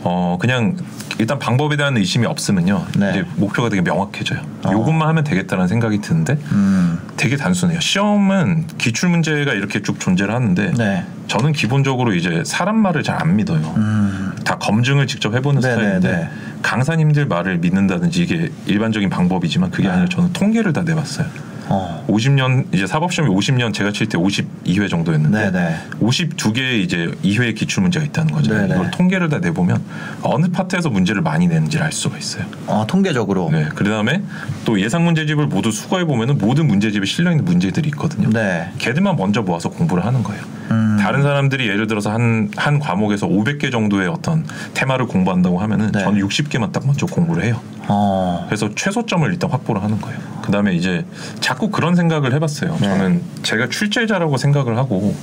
어 0.03 0.37
그냥 0.39 0.75
일단 1.19 1.39
방법에 1.39 1.75
대한 1.77 1.97
의심이 1.97 2.25
없으면요. 2.25 2.85
네. 2.97 3.09
이제 3.11 3.25
목표가 3.35 3.69
되게 3.69 3.81
명확해져요. 3.81 4.39
어. 4.65 4.71
요것만 4.71 5.07
하면 5.09 5.23
되겠다는 5.23 5.67
생각이 5.67 5.99
드는데 6.01 6.37
음. 6.51 6.99
되게 7.17 7.35
단순해요. 7.35 7.79
시험은 7.79 8.67
기출 8.77 9.09
문제가 9.09 9.53
이렇게 9.53 9.81
쭉 9.81 9.99
존재를 9.99 10.33
하는데 10.33 10.71
네. 10.77 11.05
저는 11.27 11.51
기본적으로 11.51 12.13
이제 12.13 12.43
사람 12.45 12.77
말을 12.77 13.03
잘 13.03 13.17
안 13.17 13.35
믿어요. 13.35 13.73
음. 13.77 14.31
다 14.45 14.57
검증을 14.59 15.07
직접 15.07 15.33
해보는 15.33 15.61
네네네. 15.61 15.81
스타일인데 15.99 16.29
강사님들 16.61 17.25
말을 17.25 17.57
믿는다든지 17.57 18.21
이게 18.21 18.51
일반적인 18.67 19.09
방법이지만 19.09 19.71
그게 19.71 19.87
네. 19.87 19.93
아니라 19.93 20.07
저는 20.09 20.33
통계를 20.33 20.71
다 20.73 20.83
내봤어요. 20.83 21.25
어. 21.69 22.05
50년 22.07 22.73
이제 22.73 22.87
사법 22.87 23.11
시험이 23.13 23.33
50년 23.35 23.73
제가 23.73 23.91
칠 23.91 24.07
때 24.07 24.17
52회 24.17 24.89
정도였는데 24.89 25.51
네네. 25.51 25.75
52개의 26.01 26.81
이제 26.83 27.11
2회 27.23 27.55
기출 27.55 27.81
문제가 27.81 28.05
있다는 28.05 28.33
거죠. 28.33 28.53
네네. 28.53 28.73
이걸 28.73 28.91
통계를 28.91 29.29
다 29.29 29.39
내보면 29.39 29.81
어느 30.21 30.47
파트에서 30.47 30.89
문제를 30.89 31.21
많이 31.21 31.47
내는지를 31.47 31.85
알 31.85 31.91
수가 31.91 32.17
있어요. 32.17 32.45
어, 32.67 32.85
통계적으로. 32.87 33.49
네. 33.51 33.65
그다음에 33.75 34.21
또 34.65 34.79
예상 34.79 35.03
문제집을 35.05 35.47
모두 35.47 35.71
수거해 35.71 36.05
보면은 36.05 36.37
모든 36.37 36.67
문제집에 36.67 37.05
실려 37.05 37.31
있는 37.31 37.45
문제들이 37.45 37.89
있거든요. 37.89 38.29
네. 38.29 38.71
걔들만 38.77 39.15
먼저 39.15 39.41
모아서 39.41 39.69
공부를 39.69 40.05
하는 40.05 40.23
거예요. 40.23 40.41
음. 40.71 40.96
다른 41.07 41.21
사람들이 41.23 41.69
예를 41.69 41.87
들어서 41.87 42.11
한, 42.11 42.51
한 42.57 42.79
과목에서 42.79 43.27
500개 43.27 43.71
정도의 43.71 44.09
어떤 44.09 44.45
테마를 44.73 45.07
공부한다고 45.07 45.57
하면은 45.59 45.93
네. 45.93 46.03
저는 46.03 46.21
60개만 46.27 46.73
딱 46.73 46.85
먼저 46.85 47.05
공부를 47.05 47.45
해요. 47.45 47.61
어. 47.87 48.43
그래서 48.47 48.69
최소점을 48.75 49.31
일단 49.31 49.49
확보를 49.49 49.81
하는 49.81 50.01
거예요. 50.01 50.19
그 50.41 50.51
다음에 50.51 50.75
이제 50.75 51.05
자꾸 51.39 51.69
그런 51.69 51.95
생각을 51.95 52.33
해봤어요. 52.33 52.73
네. 52.81 52.87
저는 52.89 53.21
제가 53.43 53.69
출제자라고 53.69 54.35
생각을 54.35 54.77
하고 54.77 55.15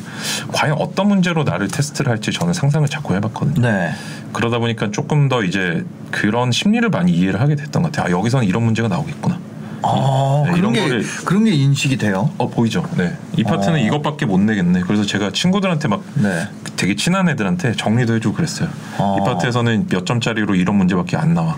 과연 0.53 0.77
어떤 0.79 1.09
문제로 1.09 1.45
나를 1.45 1.69
테스트를 1.69 2.11
할지 2.11 2.33
저는 2.33 2.55
상상을 2.55 2.89
자꾸 2.89 3.15
해봤거든요. 3.17 3.61
네. 3.61 3.91
그러다 4.33 4.61
보니까 4.61 4.91
조금 4.91 5.29
더 5.29 5.43
이제 5.43 5.85
그런 6.11 6.51
심리를 6.51 6.89
많이 6.89 7.13
이해를 7.13 7.43
하게 7.43 7.57
됐던 7.57 7.83
것 7.83 7.93
같아요. 7.93 8.07
아, 8.15 8.19
여기서는 8.19 8.47
이런 8.47 8.63
문제가 8.63 8.89
나오겠구나. 8.89 9.39
어, 9.87 10.43
네, 10.47 10.53
그런 10.53 10.59
이런 10.59 10.73
게 10.73 10.81
거를- 10.99 11.25
그런 11.25 11.45
게 11.45 11.51
인식이 11.53 11.97
돼요. 11.99 12.31
어 12.39 12.49
보이죠. 12.49 12.85
네. 12.97 13.17
이 13.37 13.45
파트는 13.45 13.75
어. 13.75 13.79
이것밖에 13.79 14.27
못 14.27 14.39
내겠네. 14.41 14.81
그래서 14.81 15.05
제가 15.05 15.31
친구들한테 15.33 15.89
막 15.89 16.03
네. 16.15 16.49
되게 16.77 16.97
친한 16.97 17.29
애들한테 17.29 17.73
정리도 17.73 18.15
해주고 18.15 18.35
그랬어요. 18.35 18.69
어. 18.99 19.19
이 19.21 19.25
파트에서는 19.25 19.87
몇 19.89 20.07
점짜리로 20.07 20.55
이런 20.55 20.77
문제밖에 20.77 21.17
안 21.17 21.35
나와. 21.35 21.57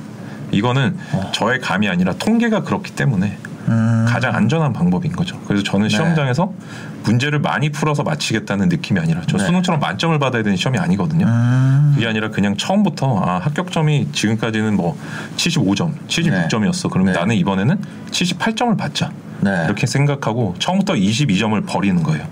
이거는 0.53 0.97
어. 1.13 1.31
저의 1.33 1.61
감이 1.61 1.89
아니라 1.89 2.13
통계가 2.15 2.63
그렇기 2.63 2.93
때문에 2.93 3.37
음. 3.69 4.07
가장 4.09 4.35
안전한 4.35 4.73
방법인 4.73 5.13
거죠. 5.13 5.39
그래서 5.47 5.63
저는 5.63 5.89
네. 5.89 5.95
시험장에서 5.95 6.53
문제를 7.05 7.39
많이 7.39 7.71
풀어서 7.71 8.03
마치겠다는 8.03 8.69
느낌이 8.69 8.99
아니라 9.01 9.23
저 9.29 9.39
네. 9.39 9.45
수능처럼 9.45 9.81
만점을 9.81 10.19
받아야 10.19 10.43
되는 10.43 10.57
시험이 10.57 10.79
아니거든요. 10.79 11.27
음. 11.27 11.93
그게 11.95 12.07
아니라 12.07 12.31
그냥 12.31 12.57
처음부터 12.57 13.21
아, 13.21 13.39
합격점이 13.39 14.13
지금까지는 14.13 14.77
뭐 14.77 14.99
75점, 15.37 15.93
76점이었어. 16.09 16.91
그러면 16.91 17.13
네. 17.13 17.19
나는 17.19 17.37
이번에는 17.37 17.81
78점을 18.11 18.77
받자. 18.77 19.11
네. 19.41 19.65
이렇게 19.67 19.87
생각하고 19.87 20.55
처음부터 20.59 20.95
22점을 20.95 21.67
버리는 21.67 22.03
거예요. 22.03 22.27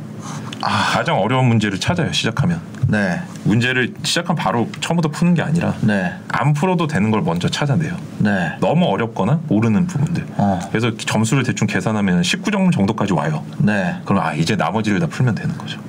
아. 0.62 0.92
가장 0.94 1.18
어려운 1.18 1.46
문제를 1.46 1.78
찾아요. 1.78 2.12
시작하면 2.12 2.60
네. 2.88 3.20
문제를 3.44 3.94
시작하면 4.02 4.36
바로 4.36 4.68
처음부터 4.80 5.08
푸는 5.08 5.34
게 5.34 5.42
아니라 5.42 5.74
네. 5.80 6.12
안 6.28 6.52
풀어도 6.52 6.86
되는 6.86 7.10
걸 7.10 7.22
먼저 7.22 7.48
찾아내요. 7.48 7.96
네. 8.18 8.52
너무 8.60 8.86
어렵거나 8.86 9.40
모르는 9.48 9.86
부분들. 9.86 10.26
어. 10.36 10.58
그래서 10.70 10.96
점수를 10.96 11.42
대충 11.44 11.66
계산하면 11.66 12.22
19점 12.22 12.72
정도까지 12.72 13.12
와요. 13.12 13.44
네. 13.58 13.96
그럼 14.04 14.22
아 14.24 14.34
이제 14.34 14.56
나머지를 14.56 15.00
다 15.00 15.06
풀면 15.06 15.34
되는 15.34 15.56
거죠. 15.56 15.80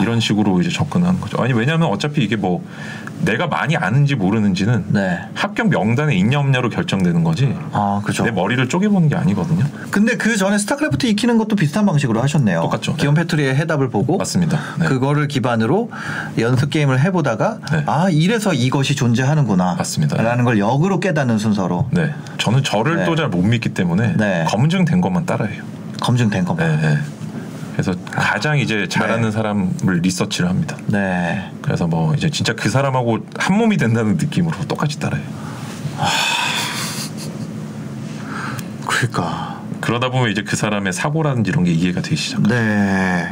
이런 0.00 0.20
식으로 0.20 0.60
이제 0.60 0.70
접근하는 0.70 1.20
거죠. 1.20 1.40
아니 1.42 1.52
왜냐하면 1.52 1.88
어차피 1.88 2.22
이게 2.22 2.36
뭐 2.36 2.64
내가 3.20 3.46
많이 3.46 3.76
아는지 3.76 4.14
모르는지는 4.14 4.86
네. 4.88 5.20
합격 5.34 5.68
명단에 5.68 6.14
있냐 6.16 6.38
없냐로 6.38 6.68
결정되는 6.68 7.24
거지. 7.24 7.56
아, 7.72 8.00
그죠. 8.04 8.24
내 8.24 8.30
머리를 8.30 8.68
쪼개보는 8.68 9.08
게 9.08 9.16
아니거든요. 9.16 9.64
근데 9.90 10.16
그 10.16 10.36
전에 10.36 10.56
스타크래프트 10.58 11.06
익히는 11.06 11.38
것도 11.38 11.56
비슷한 11.56 11.84
방식으로 11.86 12.22
하셨네요. 12.22 12.60
똑같죠. 12.62 12.92
네. 12.92 12.98
기온 12.98 13.14
패트리의 13.14 13.56
해답을 13.56 13.90
보고 13.90 14.18
맞습니다. 14.18 14.58
네. 14.78 14.86
그거를 14.86 15.28
기반으로 15.28 15.90
연습 16.38 16.70
게임을 16.70 17.00
해보다가 17.00 17.58
네. 17.72 17.82
아 17.86 18.08
이래서 18.10 18.52
이것이 18.52 18.94
존재하는구나 18.94 19.74
맞습니다. 19.74 20.20
라는 20.22 20.44
걸 20.44 20.58
역으로 20.58 21.00
깨닫는 21.00 21.38
순서로 21.38 21.88
네, 21.90 22.12
저는 22.38 22.62
저를 22.62 22.98
네. 22.98 23.04
또잘 23.04 23.28
못 23.28 23.42
믿기 23.42 23.70
때문에 23.70 24.14
네. 24.16 24.44
검증된 24.48 25.00
것만 25.00 25.26
따라해요. 25.26 25.62
검증된 26.00 26.44
것만 26.44 26.80
네, 26.80 26.88
네. 26.88 26.98
그래서 27.78 27.94
가장 28.10 28.58
이제 28.58 28.88
잘하는 28.88 29.26
네. 29.26 29.30
사람을 29.30 30.00
리서치를 30.02 30.48
합니다. 30.48 30.76
네. 30.88 31.48
그래서 31.62 31.86
뭐 31.86 32.12
이제 32.12 32.28
진짜 32.28 32.52
그 32.52 32.68
사람하고 32.68 33.20
한 33.38 33.56
몸이 33.56 33.76
된다는 33.76 34.16
느낌으로 34.16 34.66
똑같이 34.66 34.98
따라해요. 34.98 35.24
그러니까 38.84 39.62
그러다 39.80 40.10
보면 40.10 40.32
이제 40.32 40.42
그 40.42 40.56
사람의 40.56 40.92
사고라든지 40.92 41.50
이런 41.50 41.62
게 41.62 41.70
이해가 41.70 42.02
되기 42.02 42.16
시작해요. 42.16 42.48
네. 42.48 43.28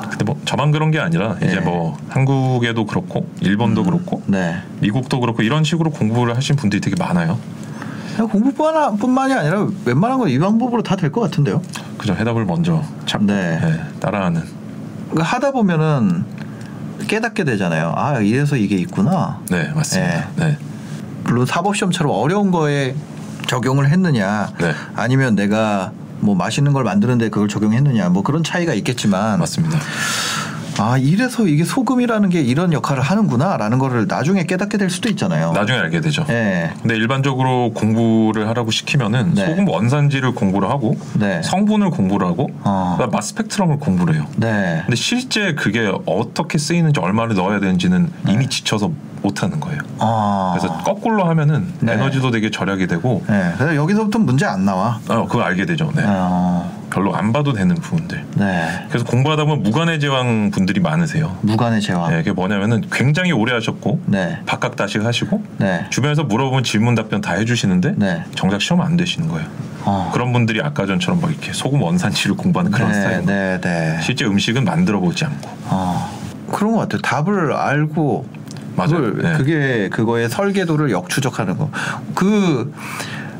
근데 0.00 0.24
뭐 0.24 0.40
저만 0.46 0.70
그런 0.70 0.90
게 0.90 0.98
아니라 0.98 1.36
이제 1.42 1.56
네. 1.56 1.60
뭐 1.60 1.98
한국에도 2.08 2.86
그렇고 2.86 3.28
일본도 3.40 3.84
그렇고 3.84 4.22
네. 4.24 4.62
미국도 4.80 5.20
그렇고 5.20 5.42
이런 5.42 5.62
식으로 5.62 5.90
공부를 5.90 6.34
하신 6.38 6.56
분들이 6.56 6.80
되게 6.80 6.96
많아요. 6.98 7.38
그냥 8.18 8.28
공부뿐만이 8.30 9.32
아니라 9.32 9.68
웬만한 9.84 10.18
건 10.18 10.28
이 10.28 10.38
방법으로 10.38 10.82
다 10.82 10.96
될 10.96 11.12
것 11.12 11.20
같은데요. 11.20 11.62
그죠? 11.96 12.14
해답을 12.14 12.44
먼저 12.44 12.82
찾고 13.06 13.26
네. 13.26 13.58
네, 13.60 13.80
따라하는. 14.00 14.42
그 15.14 15.22
하다 15.22 15.52
보면은 15.52 16.24
깨닫게 17.06 17.44
되잖아요. 17.44 17.94
아 17.96 18.18
이래서 18.18 18.56
이게 18.56 18.74
있구나. 18.76 19.38
네, 19.50 19.70
맞습니다. 19.72 20.28
네. 20.36 20.58
물론 21.24 21.46
사법 21.46 21.76
시험처럼 21.76 22.12
어려운 22.12 22.50
거에 22.50 22.94
적용을 23.46 23.88
했느냐, 23.88 24.48
네. 24.58 24.74
아니면 24.96 25.34
내가 25.36 25.92
뭐 26.20 26.34
맛있는 26.34 26.72
걸 26.72 26.82
만드는데 26.84 27.28
그걸 27.30 27.48
적용했느냐, 27.48 28.08
뭐 28.10 28.22
그런 28.22 28.42
차이가 28.42 28.74
있겠지만, 28.74 29.38
맞습니다. 29.38 29.78
아 30.78 30.96
이래서 30.96 31.46
이게 31.46 31.64
소금이라는 31.64 32.28
게 32.28 32.40
이런 32.40 32.72
역할을 32.72 33.02
하는구나라는 33.02 33.78
거를 33.78 34.06
나중에 34.06 34.44
깨닫게 34.44 34.78
될 34.78 34.90
수도 34.90 35.08
있잖아요. 35.08 35.52
나중에 35.52 35.78
알게 35.78 36.00
되죠. 36.00 36.24
예. 36.28 36.70
근데 36.80 36.96
일반적으로 36.96 37.72
공부를 37.74 38.48
하라고 38.48 38.70
시키면은 38.70 39.34
네. 39.34 39.46
소금 39.46 39.68
원산지를 39.68 40.32
공부를 40.32 40.68
하고 40.68 40.96
네. 41.14 41.42
성분을 41.42 41.90
공부를 41.90 42.26
하고 42.26 42.48
어. 42.62 42.98
마스 43.10 43.30
스펙트럼을 43.30 43.78
공부를 43.78 44.14
해요. 44.14 44.26
네. 44.36 44.82
근데 44.84 44.96
실제 44.96 45.54
그게 45.54 45.92
어떻게 46.06 46.58
쓰이는지 46.58 47.00
얼마를 47.00 47.34
넣어야 47.34 47.60
되는지는 47.60 48.10
이미 48.28 48.48
지쳐서 48.48 48.90
못 49.22 49.42
하는 49.42 49.58
거예요. 49.58 49.80
아. 49.98 50.54
그래서 50.56 50.78
거꾸로 50.84 51.24
하면은 51.24 51.72
네. 51.80 51.94
에너지도 51.94 52.30
되게 52.30 52.50
절약이 52.50 52.86
되고 52.86 53.24
네. 53.28 53.52
그래서 53.56 53.74
여기서부터 53.74 54.18
문제 54.20 54.46
안 54.46 54.64
나와. 54.64 55.00
어, 55.08 55.26
그거 55.26 55.42
알게 55.42 55.66
되죠. 55.66 55.90
네. 55.94 56.02
어. 56.06 56.77
별로 56.98 57.14
안 57.14 57.32
봐도 57.32 57.52
되는 57.52 57.76
부분들. 57.76 58.24
네. 58.34 58.86
그래서 58.88 59.04
공부하다 59.04 59.44
보면 59.44 59.62
무관의 59.62 60.00
제왕 60.00 60.50
분들이 60.50 60.80
많으세요. 60.80 61.36
무관의 61.42 61.80
제왕. 61.80 62.10
네, 62.10 62.16
그게 62.18 62.32
뭐냐면은 62.32 62.82
굉장히 62.90 63.30
오래 63.30 63.52
하셨고 63.52 64.00
네. 64.06 64.40
박학다식 64.46 65.04
하시고 65.04 65.44
네. 65.58 65.86
주변에서 65.90 66.24
물어보면 66.24 66.64
질문 66.64 66.96
답변 66.96 67.20
다 67.20 67.34
해주시는데 67.34 67.94
네. 67.96 68.24
정작 68.34 68.60
시험 68.60 68.80
안 68.80 68.96
되시는 68.96 69.28
거예요. 69.28 69.46
어. 69.84 70.10
그런 70.12 70.32
분들이 70.32 70.60
아까 70.60 70.86
전처럼 70.86 71.20
막 71.20 71.30
이렇게 71.30 71.52
소금 71.52 71.80
원산지를 71.80 72.36
공부하는 72.36 72.72
그런 72.72 72.88
네, 72.88 72.94
스타일인 72.94 73.26
거예요. 73.26 73.60
네, 73.60 73.60
네. 73.60 74.00
실제 74.02 74.24
음식은 74.24 74.64
만들어 74.64 74.98
보지 74.98 75.24
않고. 75.24 75.50
어. 75.66 76.18
그런 76.50 76.72
것 76.72 76.78
같아요. 76.78 77.00
답을 77.02 77.52
알고 77.52 78.26
맞아요. 78.74 78.90
그걸 78.90 79.22
네. 79.22 79.32
그게 79.36 79.88
그거의 79.90 80.28
설계도를 80.28 80.90
역추적하는 80.90 81.58
거. 81.58 81.70
그 82.14 82.72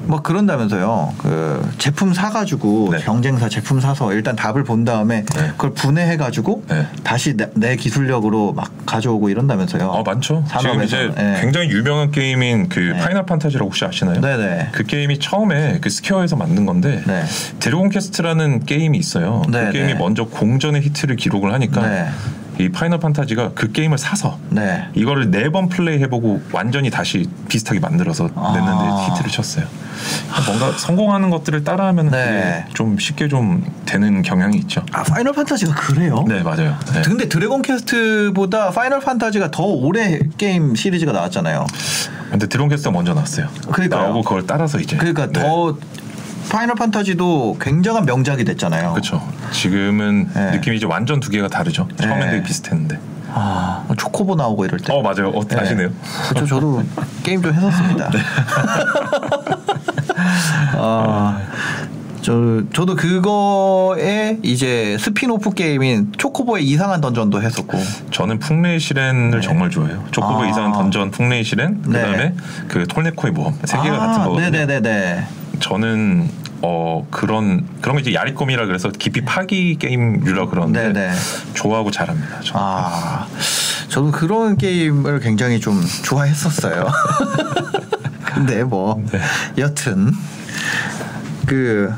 뭐 0.09 0.23
그런다면서요. 0.23 1.15
그 1.19 1.71
제품 1.77 2.15
사가지고 2.15 2.89
네. 2.93 2.99
경쟁사 2.99 3.49
제품 3.49 3.79
사서 3.79 4.15
일단 4.15 4.35
답을 4.37 4.65
본 4.65 4.85
다음에 4.85 5.25
네. 5.25 5.49
그걸 5.49 5.73
분해해가지고 5.75 6.65
네. 6.69 6.87
다시 7.05 7.37
내, 7.37 7.51
내 7.55 7.77
기술력으로 7.77 8.55
막 8.55 8.73
가져오고 8.87 9.29
이런다면서요. 9.29 9.85
어 9.85 10.03
많죠. 10.03 10.45
지금 10.49 10.63
산업에서. 10.63 10.85
이제 10.85 11.13
네. 11.15 11.39
굉장히 11.43 11.69
유명한 11.69 12.11
게임인 12.11 12.71
그 12.71 12.81
네. 12.81 12.99
파이널 12.99 13.27
판타지라고 13.27 13.69
혹시 13.69 13.85
아시나요? 13.85 14.21
네네. 14.23 14.71
그 14.73 14.85
게임이 14.85 15.19
처음에 15.19 15.79
그 15.81 15.91
스퀘어에서 15.91 16.37
만든 16.37 16.65
건데 16.65 17.03
네. 17.07 17.25
드래곤 17.61 17.91
퀘스트라는 17.91 18.65
게임이 18.65 18.97
있어요. 18.97 19.43
네, 19.51 19.67
그 19.67 19.73
게임이 19.73 19.93
네. 19.93 19.99
먼저 19.99 20.25
공전의 20.25 20.81
히트를 20.83 21.17
기록을 21.17 21.53
하니까 21.53 21.87
네. 21.87 22.09
이 22.59 22.69
파이널 22.71 22.99
판타지가 22.99 23.53
그 23.55 23.71
게임을 23.73 23.99
사서 23.99 24.39
네. 24.51 24.89
이거를 24.95 25.31
네 25.31 25.49
번 25.49 25.69
플레이 25.69 25.99
해보고 26.01 26.43
완전히 26.53 26.91
다시 26.91 27.27
비슷하게 27.49 27.81
만들어서 27.81 28.29
아. 28.35 28.53
냈는데 28.53 29.13
히트를 29.15 29.31
쳤어요. 29.31 29.65
뭔가 30.47 30.77
성공하는 30.77 31.31
것들을 31.31 31.65
따라하면 31.65 32.11
네. 32.11 32.67
좀 32.75 32.99
쉽게 32.99 33.29
좀 33.29 33.65
되는 33.87 34.21
경향이 34.23 34.59
있죠. 34.59 34.85
아 34.93 35.03
파이널 35.05 35.33
판타지가 35.33 35.75
그래요? 35.75 36.25
네 36.29 36.43
맞아요. 36.43 36.77
네. 36.93 37.03
근데 37.03 37.29
드래곤 37.29 37.63
퀘스트보다 37.63 38.71
파이널 38.71 39.01
판타지가 39.01 39.51
더 39.51 39.63
오래 39.63 40.19
게임 40.37 40.75
시리즈가 40.75 41.13
나왔잖아요. 41.13 41.67
근데 42.31 42.47
드래곤 42.47 42.69
퀘스트 42.69 42.91
먼저 42.91 43.15
나왔어요. 43.15 43.49
그러니까요. 43.73 44.03
나오고 44.03 44.23
그걸 44.23 44.47
따라서 44.47 44.79
이제. 44.79 44.97
그러니까 44.99 45.27
네. 45.29 45.41
더 45.41 45.79
파이널 46.51 46.77
판타지도 46.77 47.59
굉장한 47.61 48.05
명작이 48.07 48.45
됐잖아요. 48.45 48.93
그렇죠. 48.93 49.27
지금은 49.53 50.31
네. 50.35 50.51
느낌이 50.53 50.77
이제 50.77 50.87
완전 50.87 51.21
두 51.21 51.31
개가 51.31 51.49
다르죠. 51.49 51.89
처음엔 52.01 52.21
네. 52.21 52.31
되게 52.31 52.43
비슷했는데. 52.43 52.99
아, 53.31 53.85
초코보 53.97 54.35
나오고 54.35 54.65
이럴 54.65 54.81
때. 54.81 54.93
어 54.93 55.03
맞아요. 55.03 55.29
어, 55.35 55.45
네. 55.47 55.57
아시네요. 55.57 55.91
그렇죠. 56.31 56.47
저도 56.47 56.83
게임 57.23 57.43
좀 57.43 57.53
했었습니다. 57.53 58.11
아, 60.77 61.39
저 62.23 62.63
저도 62.73 62.97
그거에 62.97 64.39
이제 64.43 64.97
스피노프 64.99 65.53
게임인 65.55 66.13
초코보의 66.17 66.65
이상한 66.65 67.01
던전도 67.01 67.43
했었고. 67.43 67.79
저는 68.11 68.39
풍래의 68.39 68.79
시렌을 68.79 69.41
네. 69.41 69.41
정말 69.41 69.71
좋아해요. 69.71 70.03
초코보 70.11 70.43
아. 70.43 70.49
이상한 70.49 70.73
던전, 70.73 71.11
풍래의 71.11 71.45
시렌, 71.45 71.83
네. 71.87 72.01
그다음에 72.01 72.35
그 72.69 72.87
톨네코의 72.87 73.33
모험 73.35 73.55
세 73.65 73.77
개가 73.77 73.95
아, 73.95 73.99
같은 74.07 74.25
거거든요. 74.25 74.51
네네네네. 74.51 75.27
저는 75.61 76.29
어 76.61 77.07
그런 77.11 77.67
그런 77.81 77.97
거 77.97 78.01
이제 78.01 78.15
야리꼼이라 78.15 78.67
그래서 78.67 78.91
깊이 78.91 79.21
파기 79.21 79.77
게임류라 79.77 80.47
그러는데 80.47 80.93
네네. 80.93 81.15
좋아하고 81.55 81.91
잘합니다. 81.91 82.41
저. 82.43 82.55
아, 82.59 83.27
저도 83.89 84.11
그런 84.11 84.57
게임을 84.57 85.21
굉장히 85.21 85.61
좀 85.61 85.81
좋아했었어요. 86.05 86.89
근데 88.27 88.65
뭐 88.65 89.03
네. 89.13 89.21
여튼 89.59 90.13
그 91.47 91.93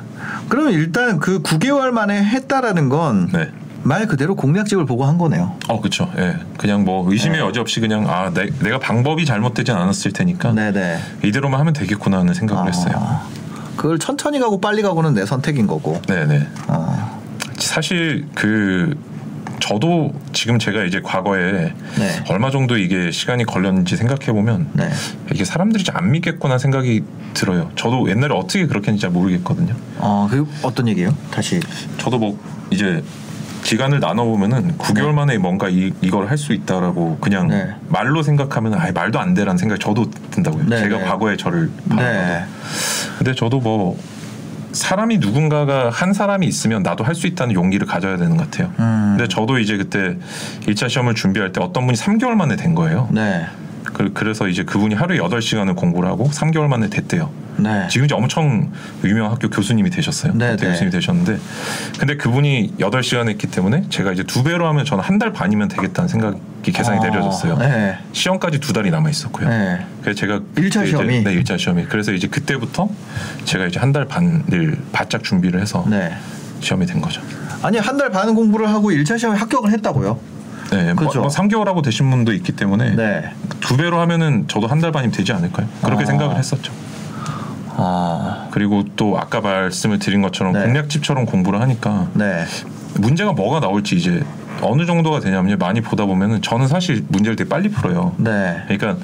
그러면 0.49 0.73
일단 0.73 1.19
그 1.19 1.43
9개월 1.43 1.91
만에 1.91 2.23
했다라는 2.23 2.89
건말 2.89 3.51
네. 3.85 4.07
그대로 4.07 4.37
공략집을 4.37 4.85
보고 4.85 5.05
한 5.05 5.17
거네요. 5.19 5.57
어 5.69 5.81
그렇죠. 5.81 6.11
예. 6.19 6.37
그냥 6.57 6.85
뭐 6.85 7.11
의심의 7.11 7.39
네. 7.39 7.45
여지 7.45 7.59
없이 7.61 7.81
그냥 7.81 8.09
아 8.09 8.31
내, 8.31 8.51
내가 8.61 8.79
방법이 8.79 9.25
잘못되진 9.25 9.75
않았을 9.75 10.13
테니까 10.13 10.53
네네. 10.53 10.99
이대로만 11.25 11.61
하면 11.61 11.73
되겠구나 11.73 12.19
하는 12.19 12.35
생각을 12.35 12.69
했어요. 12.69 13.21
아, 13.81 13.83
그걸 13.83 13.99
천천히 13.99 14.39
가고 14.39 14.61
빨리 14.61 14.83
가고는 14.83 15.15
내 15.15 15.25
선택인 15.25 15.67
거고. 15.67 16.01
네네. 16.03 16.47
어, 16.69 17.21
사실 17.59 18.27
그 18.35 18.95
저도 19.59 20.13
지금 20.33 20.59
제가 20.59 20.85
이제 20.85 21.01
과거에 21.01 21.73
네. 21.99 22.25
얼마 22.29 22.51
정도 22.51 22.77
이게 22.77 23.11
시간이 23.11 23.45
걸렸는지 23.45 23.97
생각해 23.97 24.33
보면 24.33 24.69
네. 24.75 24.91
이게 25.33 25.45
사람들이 25.45 25.85
좀안 25.85 26.11
믿겠구나 26.11 26.59
생각이 26.59 27.03
들어요. 27.35 27.71
저도 27.77 28.09
옛날에 28.11 28.35
어떻게 28.35 28.67
그렇게 28.67 28.89
했는지 28.89 29.03
잘 29.03 29.11
모르겠거든요. 29.11 29.75
어, 29.99 30.29
그 30.31 30.47
어떤 30.63 30.89
얘기예요? 30.89 31.15
다시. 31.31 31.61
저도 31.99 32.19
뭐 32.19 32.39
이제 32.71 33.03
기간을 33.71 34.01
나눠 34.01 34.25
보면은 34.25 34.77
9개월 34.79 35.13
만에 35.13 35.39
뭔가 35.39 35.69
이, 35.69 35.93
이걸 36.01 36.29
할 36.29 36.37
수 36.41 36.53
있다라고 36.55 37.19
그냥 37.21 37.49
네. 37.49 37.75
말로 37.89 38.23
생각하면 38.23 38.75
아 38.75 38.91
말도 38.93 39.21
안 39.21 39.35
돼라는 39.35 39.59
생각이 39.59 39.79
저도 39.81 40.11
든다고요. 40.33 40.65
네, 40.67 40.79
제가 40.79 40.99
네. 40.99 41.05
과거에 41.05 41.37
저를 41.37 41.71
바라봐도. 41.89 42.11
네. 42.19 42.45
근데 43.19 43.35
저도 43.35 43.61
뭐 43.61 43.97
사람이 44.73 45.19
누군가가 45.19 45.91
한 45.91 46.13
사람이 46.15 46.47
있으면 46.47 46.83
나도 46.83 47.05
할 47.05 47.15
수 47.15 47.27
있다는 47.27 47.55
용기를 47.55 47.87
가져야 47.87 48.17
되는 48.17 48.37
것 48.39 48.51
같아요. 48.51 48.73
음. 48.81 49.17
근데 49.19 49.29
저도 49.29 49.59
이제 49.59 49.77
그때 49.77 50.17
1차 50.67 50.89
시험을 50.89 51.15
준비할 51.15 51.53
때 51.53 51.61
어떤 51.63 51.85
분이 51.87 51.97
3개월 51.99 52.31
만에 52.35 52.57
된 52.57 52.75
거예요. 52.75 53.09
네. 53.13 53.47
그, 53.85 54.13
그래서 54.15 54.49
이제 54.49 54.65
그분이 54.65 54.95
하루에 54.95 55.19
8시간을 55.19 55.77
공부를 55.77 56.09
하고 56.09 56.29
3개월 56.31 56.67
만에 56.69 56.89
됐대요. 56.89 57.31
네. 57.63 57.87
지금 57.89 58.05
이제 58.07 58.15
엄청 58.15 58.71
유명한 59.05 59.33
학교 59.33 59.49
교수님이 59.49 59.91
되셨어요. 59.91 60.33
네, 60.35 60.57
네. 60.57 60.67
교수님이 60.69 60.91
되셨는데 60.91 61.39
근데 61.99 62.17
그분이 62.17 62.75
8시간 62.79 63.29
했기 63.29 63.47
때문에 63.47 63.85
제가 63.91 64.13
이제 64.13 64.23
두 64.25 64.43
배로 64.43 64.67
하면 64.69 64.85
저는 64.85 65.03
한 65.05 65.19
달 65.21 65.33
반이면 65.35 65.69
되겠다는 65.69 66.09
생각이 66.09 66.73
계산이 66.73 66.99
어, 66.99 67.03
내려졌어요. 67.03 67.59
네. 67.59 67.99
시험까지 68.15 68.59
두 68.61 68.73
달이 68.73 68.91
남아 68.91 69.11
있었고요. 69.11 69.49
네. 69.51 69.85
그래서 70.03 70.19
제가 70.21 70.41
일차 70.57 70.81
그때 70.81 70.85
이제- 70.85 70.87
시험이? 70.87 71.25
네, 71.25 71.35
1차 71.43 71.59
시험이. 71.59 71.85
그래서 71.85 72.13
이제 72.13 72.27
그때부터 72.27 72.89
제가 73.45 73.67
이제 73.67 73.79
한 73.79 73.93
달 73.93 74.07
반을 74.07 74.79
바짝 74.93 75.23
준비를 75.25 75.61
해서 75.61 75.85
네. 75.91 76.17
시험이 76.61 76.87
된 76.87 77.01
거죠. 77.01 77.21
아니 77.63 77.77
한 77.79 77.99
달 77.99 78.09
반 78.11 78.35
공부를 78.35 78.69
하고 78.69 78.91
1차 78.91 79.19
시험에 79.19 79.37
합격을 79.39 79.71
했다고요? 79.73 80.19
네, 80.71 80.95
뭐, 80.95 81.07
그죠. 81.09 81.21
뭐 81.21 81.29
3개월 81.29 81.65
하고 81.65 81.83
되신 81.83 82.09
분도 82.09 82.33
있기 82.33 82.53
때문에 82.53 82.95
네. 82.95 83.33
두 83.61 83.77
배로 83.77 83.99
하면은 84.01 84.47
저도 84.49 84.69
한 84.69 84.81
달 84.81 84.93
반이면 84.93 85.13
되지 85.15 85.33
않을까요? 85.33 85.67
그렇게 85.83 86.05
아. 86.05 86.07
생각을 86.07 86.37
했었죠. 86.39 86.73
아. 87.81 88.49
그리고 88.51 88.85
또 88.97 89.19
아까 89.19 89.41
말씀을 89.41 89.99
드린 89.99 90.23
것처럼 90.23 90.53
네. 90.53 90.63
공략집처럼 90.63 91.27
공부를 91.27 91.61
하니까 91.61 92.09
네. 92.15 92.45
문제가 92.99 93.33
뭐가 93.33 93.61
나올지 93.61 93.97
이제 93.97 94.23
어느 94.63 94.85
정도가 94.85 95.21
되냐면요. 95.21 95.57
많이 95.57 95.81
보다 95.81 96.05
보면은 96.05 96.43
저는 96.43 96.69
사실 96.69 97.05
문제를 97.09 97.37
되게 97.37 97.49
빨리 97.49 97.71
풀어요. 97.71 98.15
네. 98.19 98.63
그러니까 98.69 98.97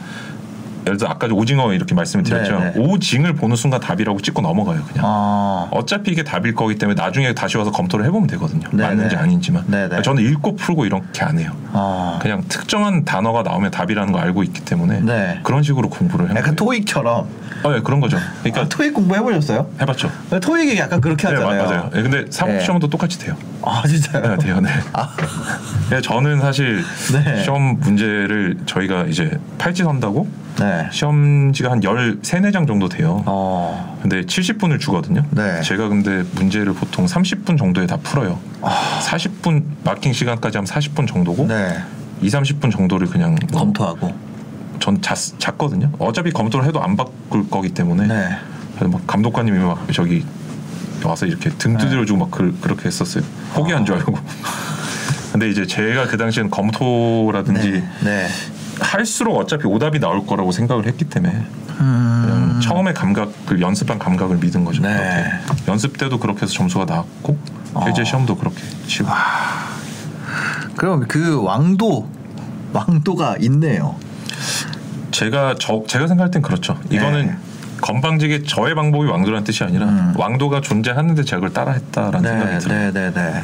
예를 0.87 0.99
들어 0.99 1.11
아까 1.11 1.27
오징어 1.27 1.73
이렇게 1.73 1.97
말씀을 1.97 2.23
드렸죠. 2.23 2.61
네, 2.61 2.73
네. 2.73 2.79
오징을 2.79 3.35
보는 3.35 3.57
순간 3.57 3.81
답이라고 3.81 4.21
찍고 4.21 4.41
넘어가요. 4.41 4.83
그냥. 4.85 5.05
아. 5.05 5.69
어차피 5.73 6.13
이게 6.13 6.23
답일 6.23 6.55
거기 6.55 6.77
때문에 6.77 7.01
나중에 7.01 7.35
다시 7.35 7.57
와서 7.57 7.73
검토를 7.73 8.07
해보면 8.07 8.29
되거든요. 8.29 8.69
네, 8.71 8.85
맞는지 8.85 9.17
네. 9.17 9.21
아닌지만. 9.21 9.65
네, 9.67 9.89
네. 9.89 10.01
저는 10.03 10.23
읽고 10.23 10.55
풀고 10.55 10.87
이렇게 10.87 11.25
안 11.25 11.41
해요. 11.41 11.51
아. 11.73 12.21
그냥 12.23 12.45
특정한 12.49 13.05
단어가 13.05 13.43
나오면 13.43 13.73
답이라는 13.73 14.13
거 14.13 14.21
알고 14.21 14.45
있기 14.45 14.65
때문에 14.65 15.01
네. 15.01 15.41
그런 15.43 15.65
식으로 15.65 15.91
공부를 15.91 16.29
해요. 16.29 16.35
약간 16.39 16.55
토익처럼. 16.55 17.27
어, 17.67 17.75
예, 17.77 17.81
그런 17.81 18.01
거죠. 18.01 18.17
아, 18.17 18.21
그러니까 18.43 18.69
토익 18.69 18.95
공부 18.95 19.15
해보셨어요? 19.17 19.69
해봤죠. 19.81 20.11
토익이 20.41 20.79
약간 20.79 21.01
그렇게 21.01 21.27
네, 21.29 21.35
마- 21.35 21.51
하잖아요. 21.51 21.65
맞아요. 21.69 21.91
예, 21.97 22.03
근데 22.03 22.25
사법 22.31 22.55
네. 22.55 22.61
시험도 22.61 22.89
똑같이 22.89 23.19
돼요. 23.19 23.37
아 23.63 23.83
진짜요? 23.87 24.23
네, 24.23 24.37
돼요. 24.39 24.61
네. 24.61 24.71
아. 24.93 25.09
네, 25.91 26.01
저는 26.03 26.41
사실 26.41 26.85
네. 27.13 27.43
시험 27.43 27.79
문제를 27.81 28.59
저희가 28.67 29.05
이제 29.05 29.39
팔찌 29.59 29.83
선다고 29.83 30.29
네. 30.59 30.89
시험지가 30.91 31.71
한 31.73 31.83
13, 31.83 32.43
4장 32.43 32.67
정도 32.67 32.89
돼요. 32.89 33.23
어. 33.27 33.99
근데 34.01 34.23
70분을 34.23 34.79
주거든요. 34.81 35.23
네. 35.31 35.61
제가 35.63 35.89
근데 35.89 36.23
문제를 36.35 36.73
보통 36.73 37.05
30분 37.07 37.59
정도에 37.59 37.87
다 37.87 37.97
풀어요. 38.03 38.39
40분 39.03 39.65
마킹 39.85 40.13
시간까지 40.13 40.59
하면 40.59 40.67
40분 40.67 41.07
정도고 41.09 41.45
아. 41.45 41.47
네. 41.49 41.79
2, 42.23 42.29
30분 42.29 42.73
정도를 42.73 43.09
그냥 43.09 43.37
뭐 43.53 43.61
검토하고. 43.61 44.15
전 44.81 45.01
잤, 45.03 45.17
잤거든요. 45.39 45.91
어차피 45.99 46.31
검토를 46.33 46.67
해도 46.67 46.83
안 46.83 46.97
바꿀 46.97 47.49
거기 47.49 47.71
때문에 47.71 48.07
네. 48.07 48.39
그래서 48.75 48.91
막 48.91 49.07
감독관님이 49.07 49.59
막 49.59 49.93
저기 49.93 50.25
와서 51.05 51.27
이렇게 51.27 51.51
등 51.51 51.77
두드려주고 51.77 52.19
막 52.19 52.31
그, 52.31 52.57
그렇게 52.61 52.87
했었어요. 52.87 53.25
포기한 53.55 53.85
줄 53.85 53.97
알고. 53.97 54.17
근데 55.33 55.51
이제 55.51 55.67
제가 55.67 56.07
그 56.07 56.17
당시엔 56.17 56.51
검토라든지 56.51 57.71
네. 57.71 57.85
네. 58.05 58.29
할수록 58.81 59.37
어차피 59.37 59.67
오답이 59.67 60.01
나올 60.01 60.27
거라고 60.27 60.53
생각을 60.53 60.87
했기 60.87 61.05
때문에 61.05 61.47
음. 61.81 62.61
처음에 62.63 62.93
감각을 62.93 63.61
연습한 63.61 63.99
감각을 63.99 64.37
믿은 64.39 64.65
거죠. 64.65 64.83
네. 64.83 65.31
연습 65.69 65.99
때도 65.99 66.19
그렇게 66.19 66.43
해서 66.43 66.53
점수가 66.55 66.87
나왔고 66.87 67.39
실제 67.85 68.03
어. 68.03 68.05
시험도 68.05 68.37
그렇게 68.37 68.63
치고 68.87 69.09
그럼 70.77 71.07
그 71.09 71.43
왕도 71.43 72.09
왕도가 72.73 73.37
있네요. 73.41 73.97
제가 75.17 75.55
저 75.59 75.83
제가 75.87 76.07
생각할 76.09 76.31
땐 76.31 76.43
그렇죠. 76.43 76.79
이거는 76.91 77.27
네. 77.27 77.37
건방지게 77.81 78.43
저의 78.43 78.75
방법이 78.75 79.09
왕도라는 79.09 79.45
뜻이 79.45 79.65
아니라 79.65 79.87
음. 79.87 80.13
왕도가 80.17 80.61
존재하는데 80.61 81.25
제가 81.25 81.41
그걸 81.41 81.53
따라했다라는 81.55 82.23
생각이 82.31 82.59
들어요. 82.59 82.93
네, 82.93 82.93
네, 82.93 83.13
네. 83.15 83.43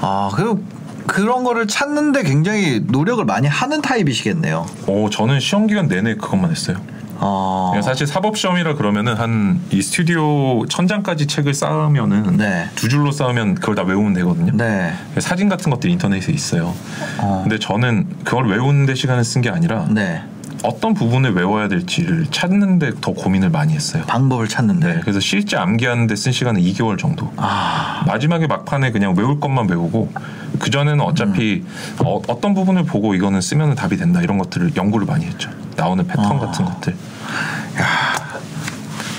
아, 0.00 0.30
그 0.34 0.64
그런 1.06 1.44
거를 1.44 1.68
찾는데 1.68 2.24
굉장히 2.24 2.82
노력을 2.88 3.24
많이 3.24 3.46
하는 3.46 3.80
타입이시겠네요. 3.82 4.66
오, 4.88 5.08
저는 5.08 5.38
시험 5.38 5.68
기간 5.68 5.86
내내 5.86 6.16
그것만 6.16 6.50
했어요. 6.50 6.76
아. 7.20 7.68
그러니까 7.70 7.82
사실 7.88 8.06
사법 8.08 8.36
시험이라 8.36 8.74
그러면은 8.74 9.14
한 9.14 9.60
이 9.70 9.80
스튜디오 9.82 10.66
천장까지 10.66 11.28
책을 11.28 11.54
쌓으면은 11.54 12.36
네. 12.36 12.68
두 12.74 12.88
줄로 12.88 13.12
쌓으면 13.12 13.54
그걸 13.54 13.76
다 13.76 13.82
외우면 13.82 14.12
되거든요. 14.14 14.52
네. 14.56 14.92
사진 15.18 15.48
같은 15.48 15.70
것들이 15.70 15.92
인터넷에 15.92 16.32
있어요. 16.32 16.74
어. 17.18 17.40
근데 17.44 17.58
저는 17.60 18.06
그걸 18.24 18.48
외우는데 18.48 18.94
시간을 18.96 19.22
쓴 19.24 19.40
게 19.42 19.50
아니라 19.50 19.86
네. 19.90 20.22
어떤 20.62 20.94
부분을 20.94 21.34
외워야 21.34 21.68
될지를 21.68 22.26
찾는데 22.30 22.92
더 23.00 23.12
고민을 23.12 23.50
많이 23.50 23.74
했어요. 23.74 24.04
방법을 24.06 24.48
찾는데. 24.48 24.94
네, 24.94 25.00
그래서 25.00 25.20
실제 25.20 25.56
암기하는데 25.56 26.14
쓴 26.16 26.32
시간은 26.32 26.60
2개월 26.62 26.98
정도. 26.98 27.32
아. 27.36 28.04
마지막에 28.06 28.46
막판에 28.46 28.90
그냥 28.90 29.14
외울 29.16 29.38
것만 29.38 29.68
외우고 29.68 30.10
그 30.58 30.70
전에는 30.70 31.00
어차피 31.00 31.64
음. 32.00 32.06
어, 32.06 32.20
떤 32.40 32.54
부분을 32.54 32.84
보고 32.84 33.14
이거는 33.14 33.40
쓰면 33.40 33.74
답이 33.74 33.96
된다 33.96 34.22
이런 34.22 34.38
것들을 34.38 34.76
연구를 34.76 35.06
많이 35.06 35.24
했죠. 35.26 35.50
나오는 35.76 36.06
패턴 36.06 36.24
아. 36.24 36.38
같은 36.38 36.64
것들. 36.64 36.96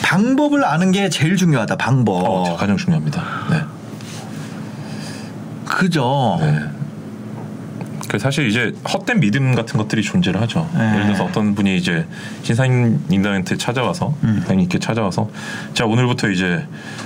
방법을 0.03 0.63
아는 0.65 0.91
게 0.91 1.09
제일 1.09 1.35
중요하다. 1.35 1.75
방법. 1.75 2.23
어, 2.25 2.55
가장 2.55 2.77
중요합니다. 2.77 3.23
네. 3.51 3.61
그죠. 5.65 6.37
네. 6.39 6.76
그 8.07 8.19
사실 8.19 8.47
이제 8.47 8.73
헛된 8.91 9.19
믿음 9.19 9.53
같은 9.55 9.77
것들이 9.77 10.01
존재를 10.01 10.41
하죠. 10.41 10.69
네. 10.73 10.93
예를 10.93 11.05
들어서 11.07 11.25
어떤 11.25 11.55
분이 11.55 11.77
이제 11.77 12.05
신사임님들한테 12.43 13.57
찾아와서 13.57 14.15
음. 14.23 14.37
임당님께 14.39 14.79
찾아와서 14.79 15.29
자 15.73 15.85
오늘부터 15.85 16.29
이제 16.29 16.65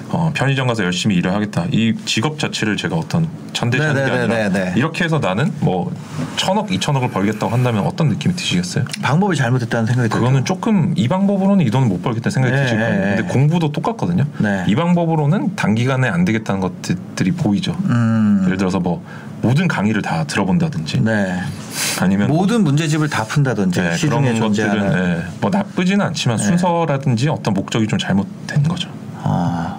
어, 0.09 0.31
편의점 0.33 0.67
가서 0.67 0.83
열심히 0.83 1.15
일을 1.15 1.33
하겠다. 1.33 1.65
이 1.71 1.95
직업 2.05 2.37
자체를 2.37 2.77
제가 2.77 2.95
어떤 2.95 3.27
천대하는 3.53 3.95
게 3.95 4.01
네, 4.01 4.05
네, 4.05 4.21
아니라 4.21 4.35
네, 4.35 4.49
네, 4.49 4.65
네. 4.65 4.73
이렇게 4.75 5.03
해서 5.03 5.19
나는 5.19 5.51
뭐 5.59 5.91
천억, 6.35 6.71
이천억을 6.71 7.09
벌겠다고 7.09 7.51
한다면 7.51 7.85
어떤 7.85 8.09
느낌이 8.09 8.35
드시겠어요? 8.35 8.85
방법이 9.01 9.35
잘못됐다는 9.35 9.85
생각이 9.87 10.09
들어요. 10.09 10.21
그거는 10.21 10.45
조금 10.45 10.93
이 10.95 11.07
방법으로는 11.07 11.65
이 11.65 11.71
돈을 11.71 11.87
못 11.87 12.01
벌겠다는 12.01 12.31
생각이 12.31 12.55
네, 12.55 12.63
드실 12.63 12.77
거예요. 12.77 12.91
네, 12.91 13.15
근데 13.15 13.21
네. 13.23 13.27
공부도 13.27 13.71
똑같거든요. 13.71 14.25
네. 14.39 14.65
이 14.67 14.75
방법으로는 14.75 15.55
단기간에 15.55 16.09
안 16.09 16.25
되겠다는 16.25 16.61
것들이 16.61 17.31
보이죠. 17.31 17.75
음. 17.85 18.43
예를 18.45 18.57
들어서 18.57 18.79
뭐 18.79 19.03
모든 19.41 19.67
강의를 19.67 20.01
다 20.01 20.23
들어본다든지 20.25 21.01
네. 21.01 21.39
아니면 21.99 22.27
뭐 22.27 22.37
모든 22.37 22.63
문제집을 22.63 23.09
다 23.09 23.23
푼다든지 23.25 23.81
네, 23.81 23.93
시중에 23.95 24.09
그런 24.09 24.23
것들은 24.23 24.41
존재하는 24.41 24.91
네, 24.91 25.23
뭐 25.39 25.49
나쁘지는 25.49 26.05
않지만 26.07 26.37
네. 26.37 26.43
순서라든지 26.43 27.29
어떤 27.29 27.53
목적이 27.53 27.87
좀 27.87 27.97
잘못된 27.97 28.63
거죠. 28.63 28.89
아, 29.23 29.77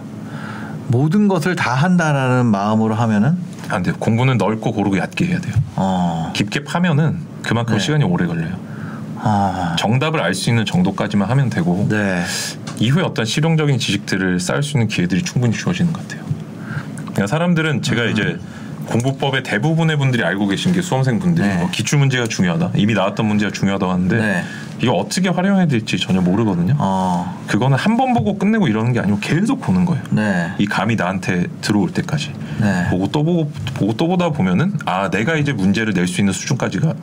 모든 0.89 1.29
것을 1.29 1.57
다 1.57 1.75
한다라는 1.75 2.47
마음으로 2.47 2.95
하면은 2.95 3.37
안 3.69 3.83
돼요. 3.83 3.95
공부는 3.99 4.37
넓고 4.39 4.73
고르고 4.73 4.99
얕게 4.99 5.27
해야 5.27 5.41
돼요. 5.41 5.55
어, 5.77 6.31
깊게 6.35 6.65
파면은 6.65 7.19
그만큼 7.43 7.75
네. 7.77 7.81
시간이 7.81 8.05
오래 8.05 8.27
걸려요. 8.27 8.55
아, 9.25 9.77
정답을 9.79 10.21
알 10.21 10.35
수 10.35 10.51
있는 10.51 10.65
정도까지만 10.65 11.31
하면 11.31 11.49
되고 11.49 11.87
네, 11.89 12.23
이후에 12.79 13.03
어떤 13.05 13.25
실용적인 13.25 13.79
지식들을 13.79 14.41
쌓을 14.41 14.63
수 14.65 14.77
있는 14.77 14.89
기회들이 14.89 15.23
충분히 15.23 15.53
주어지는 15.55 15.93
것 15.93 16.03
같아요. 16.03 16.25
그러니까 16.97 17.27
사람들은 17.29 17.71
음. 17.77 17.83
제가 17.83 18.05
이제 18.07 18.39
공부법의 18.93 19.43
대부분의 19.43 19.97
분들이 19.97 20.23
알고 20.25 20.49
계신 20.49 20.73
게 20.73 20.83
수험생 20.83 21.19
분들이 21.19 21.47
네. 21.49 21.57
뭐 21.57 21.71
기출 21.71 21.99
문제가 21.99 22.27
중요하다, 22.27 22.73
이미 22.77 22.95
나왔던 22.95 23.25
문제가 23.27 23.51
중요하다고 23.51 23.93
하는데 23.93 24.17
네. 24.19 24.45
이거 24.81 24.93
어떻게 24.93 25.29
활용해야 25.29 25.67
될지 25.67 25.99
전혀 25.99 26.21
모르거든요. 26.21 26.75
어, 26.79 27.43
그거는 27.47 27.79
한 27.79 27.97
번 27.97 28.15
보고 28.15 28.37
끝내고 28.39 28.69
이러는 28.69 28.93
게 28.93 29.01
아니고 29.01 29.19
계속 29.21 29.61
보는 29.61 29.85
거예요. 29.85 30.03
네, 30.11 30.51
이 30.59 30.67
감이 30.67 30.97
나한테 30.97 31.47
들어올 31.61 31.93
때까지 31.93 32.33
네, 32.61 32.87
보고 32.91 33.07
또 33.09 33.23
보고 33.25 33.51
보고 33.75 33.93
또 33.95 34.09
보다 34.09 34.31
보면은 34.31 34.73
아 34.87 35.09
내가 35.11 35.37
이제 35.37 35.53
문제를 35.53 35.93
낼 35.95 36.07
수 36.07 36.21
있는 36.21 36.33
수준까지가 36.33 36.95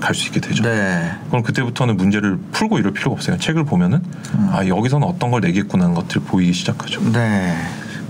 갈수 0.00 0.26
있게 0.28 0.40
되죠. 0.40 0.62
네, 0.64 1.10
그럼 1.28 1.42
그때부터는 1.42 1.96
문제를 1.96 2.38
풀고 2.52 2.78
이럴 2.78 2.92
필요가 2.92 3.14
없어요. 3.14 3.36
책을 3.38 3.64
보면은 3.64 3.98
음. 4.34 4.50
아 4.52 4.66
여기서는 4.66 5.06
어떤 5.06 5.30
걸 5.30 5.40
내겠구나 5.40 5.84
하는 5.84 5.94
것들이 5.94 6.20
보이기 6.24 6.52
시작하죠. 6.52 7.00
네, 7.12 7.54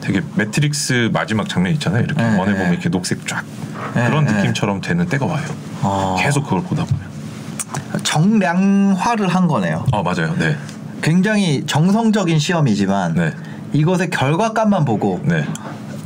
되게 0.00 0.22
매트릭스 0.36 1.10
마지막 1.12 1.48
장면 1.48 1.72
있잖아요. 1.74 2.02
이렇게 2.04 2.22
네, 2.22 2.38
원해 2.38 2.52
네. 2.52 2.58
보면 2.58 2.72
이렇게 2.72 2.88
녹색 2.88 3.26
쫙 3.26 3.44
네, 3.94 4.06
그런 4.06 4.24
네. 4.24 4.32
느낌처럼 4.32 4.80
되는 4.80 5.06
때가 5.06 5.26
와요. 5.26 5.44
어, 5.82 6.16
계속 6.18 6.44
그걸 6.44 6.62
보다 6.62 6.84
보면. 6.84 7.08
정량화를 8.02 9.28
한 9.28 9.46
거네요. 9.46 9.84
아 9.92 10.02
맞아요. 10.02 10.34
네, 10.38 10.56
굉장히 11.02 11.64
정성적인 11.66 12.38
시험이지만 12.38 13.14
네, 13.14 13.32
이것의 13.72 14.10
결과값만 14.10 14.84
보고 14.84 15.20
네, 15.24 15.44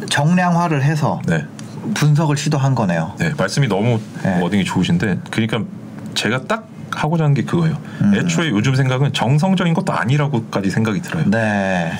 정량화를 0.09 0.83
해서 0.83 1.21
네. 1.27 1.47
분석을 1.95 2.37
시도한 2.37 2.75
거네요. 2.75 3.15
네, 3.19 3.33
말씀이 3.37 3.69
너무 3.69 4.01
네. 4.23 4.41
wording이 4.41 4.65
좋으신데, 4.65 5.19
그러니까 5.31 5.63
제가 6.15 6.43
딱 6.45 6.69
하고자 6.95 7.25
하는 7.25 7.35
게 7.35 7.43
그거예요. 7.43 7.77
음. 8.03 8.15
애초에 8.15 8.51
요즘 8.51 8.75
생각은 8.75 9.13
정성적인 9.13 9.75
것도 9.75 9.93
아니라고까지 9.93 10.71
생각이 10.71 11.01
들어요. 11.03 11.25
네, 11.29 11.93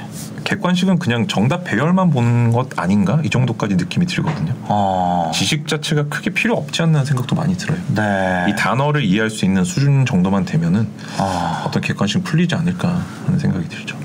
객관식은 0.53 0.99
그냥 0.99 1.27
정답 1.29 1.65
배열만 1.65 2.11
보는 2.11 2.53
것 2.53 2.79
아닌가 2.79 3.21
이 3.25 3.31
정도까지 3.31 3.77
느낌이 3.77 4.05
들거든요. 4.05 4.55
어, 4.65 5.31
지식 5.35 5.67
자체가 5.67 6.05
크게 6.09 6.31
필요 6.31 6.55
없지 6.57 6.83
않나 6.83 7.05
생각도 7.05 7.35
많이 7.35 7.57
들어요. 7.57 7.79
네, 7.95 8.47
이 8.51 8.57
단어를 8.57 9.03
이해할 9.03 9.31
수 9.31 9.47
있는 9.47 9.65
수준 9.65 10.05
정도만 10.05 10.45
되면은 10.45 10.87
어, 11.19 11.65
어떤 11.67 11.81
객관식 11.81 12.25
풀리지 12.25 12.55
않을까 12.55 13.03
하는 13.25 13.39
생각이 13.39 13.67
들죠. 13.69 13.97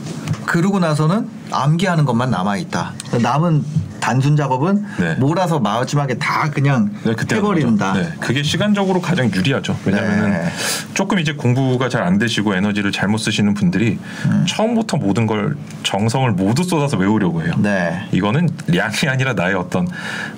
그러고 0.48 0.80
나서는 0.80 1.28
암기하는 1.52 2.06
것만 2.06 2.32
남아 2.32 2.58
있다. 2.58 2.94
남은 3.22 3.64
단순 4.00 4.38
작업은 4.38 4.86
네. 5.00 5.16
몰아서 5.16 5.60
마지막에 5.60 6.14
다 6.18 6.50
그냥 6.50 6.92
네, 7.04 7.14
해버린다. 7.30 7.94
네, 7.94 8.14
그게 8.22 8.42
시간적으로 8.42 9.02
가장 9.02 9.30
유리하죠. 9.30 9.76
왜냐하면 9.84 10.32
네. 10.32 10.48
조금 10.94 11.20
이제 11.20 11.34
공부가 11.34 11.90
잘 11.90 12.04
안 12.04 12.18
되시고 12.18 12.56
에너지를 12.56 12.94
잘못 12.94 13.18
쓰시는 13.18 13.54
분들이 13.54 14.00
음. 14.26 14.46
처음부터 14.48 14.96
모든 14.98 15.28
걸 15.28 15.58
정성을 15.84 16.32
모두 16.32 16.64
쏟아서 16.64 16.96
외우려고 16.96 17.44
해요. 17.44 17.54
네. 17.58 18.08
이거는 18.14 18.48
량이 18.68 19.10
아니라 19.10 19.34
나의 19.34 19.56
어떤 19.56 19.88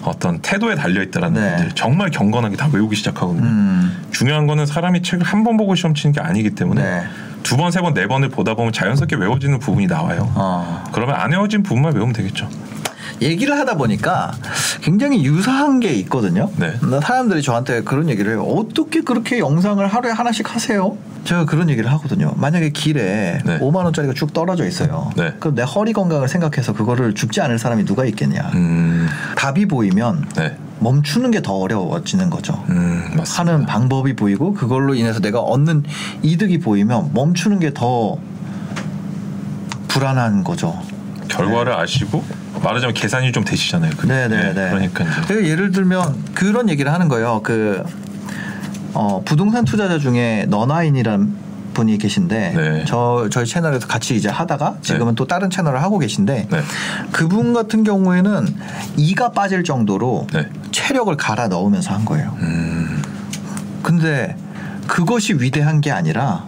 어떤 0.03 0.39
태도에 0.41 0.73
달려 0.73 1.03
있다라는 1.03 1.39
네. 1.39 1.55
분들 1.57 1.75
정말 1.75 2.09
경건하게 2.09 2.55
다 2.55 2.69
외우기 2.73 2.95
시작하거든요. 2.95 3.45
음, 3.45 4.03
중요한 4.11 4.47
거는 4.47 4.65
사람이 4.65 5.03
책을 5.03 5.23
한 5.25 5.43
번 5.43 5.57
보고 5.57 5.75
시험 5.75 5.93
치는 5.93 6.13
게 6.13 6.21
아니기 6.21 6.51
때문에 6.55 6.81
네. 6.81 7.03
두 7.43 7.57
번, 7.57 7.71
세 7.71 7.81
번, 7.81 7.93
네 7.93 8.07
번을 8.07 8.29
보다 8.29 8.53
보면 8.53 8.71
자연스럽게 8.71 9.15
외워지는 9.15 9.59
부분이 9.59 9.87
나와요. 9.87 10.31
어. 10.35 10.83
그러면 10.91 11.15
안 11.15 11.31
외워진 11.31 11.63
부분만 11.63 11.93
외우면 11.93 12.13
되겠죠. 12.13 12.47
얘기를 13.21 13.57
하다 13.57 13.75
보니까 13.75 14.31
굉장히 14.81 15.25
유사한 15.25 15.79
게 15.79 15.91
있거든요. 15.95 16.49
네. 16.55 16.73
나 16.81 17.01
사람들이 17.01 17.41
저한테 17.41 17.81
그런 17.81 18.09
얘기를 18.09 18.31
해요. 18.31 18.43
어떻게 18.43 19.01
그렇게 19.01 19.39
영상을 19.39 19.85
하루에 19.85 20.11
하나씩 20.11 20.53
하세요? 20.53 20.97
제가 21.25 21.45
그런 21.45 21.69
얘기를 21.69 21.91
하거든요. 21.93 22.33
만약에 22.37 22.69
길에 22.69 23.39
네. 23.43 23.59
5만 23.59 23.83
원짜리가 23.83 24.13
쭉 24.13 24.33
떨어져 24.33 24.65
있어요. 24.65 25.11
네. 25.17 25.33
그럼 25.39 25.55
내 25.55 25.63
허리 25.63 25.91
건강을 25.91 26.27
생각해서 26.29 26.73
그거를 26.73 27.13
죽지 27.13 27.41
않을 27.41 27.59
사람이 27.59 27.83
누가 27.85 28.05
있겠냐? 28.05 28.51
음, 28.55 29.09
답이 29.35 29.65
보이면 29.65 30.25
네, 30.37 30.55
멈추는 30.79 31.31
게 31.31 31.41
더 31.41 31.53
어려워지는 31.53 32.29
거죠. 32.29 32.63
음. 32.69 33.17
하는 33.37 33.65
방법이 33.65 34.15
보이고 34.15 34.53
그걸로 34.53 34.93
인해서 34.93 35.19
내가 35.19 35.39
얻는 35.39 35.83
이득이 36.23 36.59
보이면 36.59 37.11
멈추는 37.13 37.59
게 37.59 37.71
더 37.73 38.17
불안한 39.87 40.43
거죠. 40.43 40.77
결과를 41.27 41.73
아시고 41.73 42.23
말하자면 42.63 42.93
계산이 42.93 43.31
좀 43.31 43.43
되시잖아요. 43.43 43.91
네네 44.07 44.53
네. 44.53 44.69
그러니까 44.69 45.05
이제 45.23 45.47
예를 45.47 45.71
들면 45.71 46.25
그런 46.33 46.69
얘기를 46.69 46.91
하는 46.91 47.07
거예요. 47.07 47.41
그 47.43 47.83
어, 48.93 49.21
부동산 49.23 49.65
투자자 49.65 49.99
중에 49.99 50.45
너나인이란 50.49 51.48
분이 51.73 51.97
계신데 51.97 52.53
네. 52.55 52.85
저 52.87 53.27
저희 53.31 53.45
채널에서 53.45 53.87
같이 53.87 54.15
이제 54.15 54.29
하다가 54.29 54.77
지금은 54.81 55.13
네. 55.13 55.15
또 55.15 55.25
다른 55.25 55.49
채널을 55.49 55.81
하고 55.81 55.99
계신데 55.99 56.47
네. 56.49 56.61
그분 57.11 57.53
같은 57.53 57.83
경우에는 57.83 58.55
이가 58.97 59.31
빠질 59.31 59.63
정도로 59.63 60.27
네. 60.33 60.49
체력을 60.71 61.15
갈아 61.17 61.47
넣으면서 61.47 61.93
한 61.93 62.05
거예요. 62.05 62.35
음, 62.39 63.01
근데 63.83 64.35
그것이 64.87 65.33
위대한 65.35 65.81
게 65.81 65.91
아니라 65.91 66.45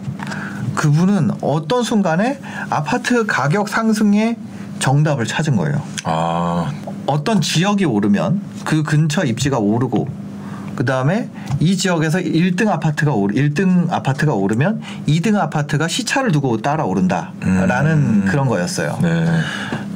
그분은 0.75 1.31
어떤 1.41 1.83
순간에 1.83 2.39
아파트 2.69 3.25
가격 3.25 3.69
상승의 3.69 4.37
정답을 4.79 5.25
찾은 5.25 5.55
거예요. 5.55 5.81
아, 6.03 6.71
어떤 7.05 7.39
지역이 7.39 7.85
오르면 7.85 8.41
그 8.65 8.83
근처 8.83 9.23
입지가 9.23 9.59
오르고 9.59 10.07
그 10.81 10.85
다음에 10.85 11.29
이 11.59 11.77
지역에서 11.77 12.17
1등 12.17 12.67
아파트가 12.67 13.11
오르 13.13 13.35
1등 13.35 13.91
아파트가 13.91 14.33
오르면 14.33 14.81
2등 15.07 15.35
아파트가 15.35 15.87
시차를 15.87 16.31
두고 16.31 16.63
따라 16.63 16.85
오른다라는 16.85 17.91
음. 17.91 18.25
그런 18.27 18.47
거였어요. 18.47 18.97
네, 18.99 19.27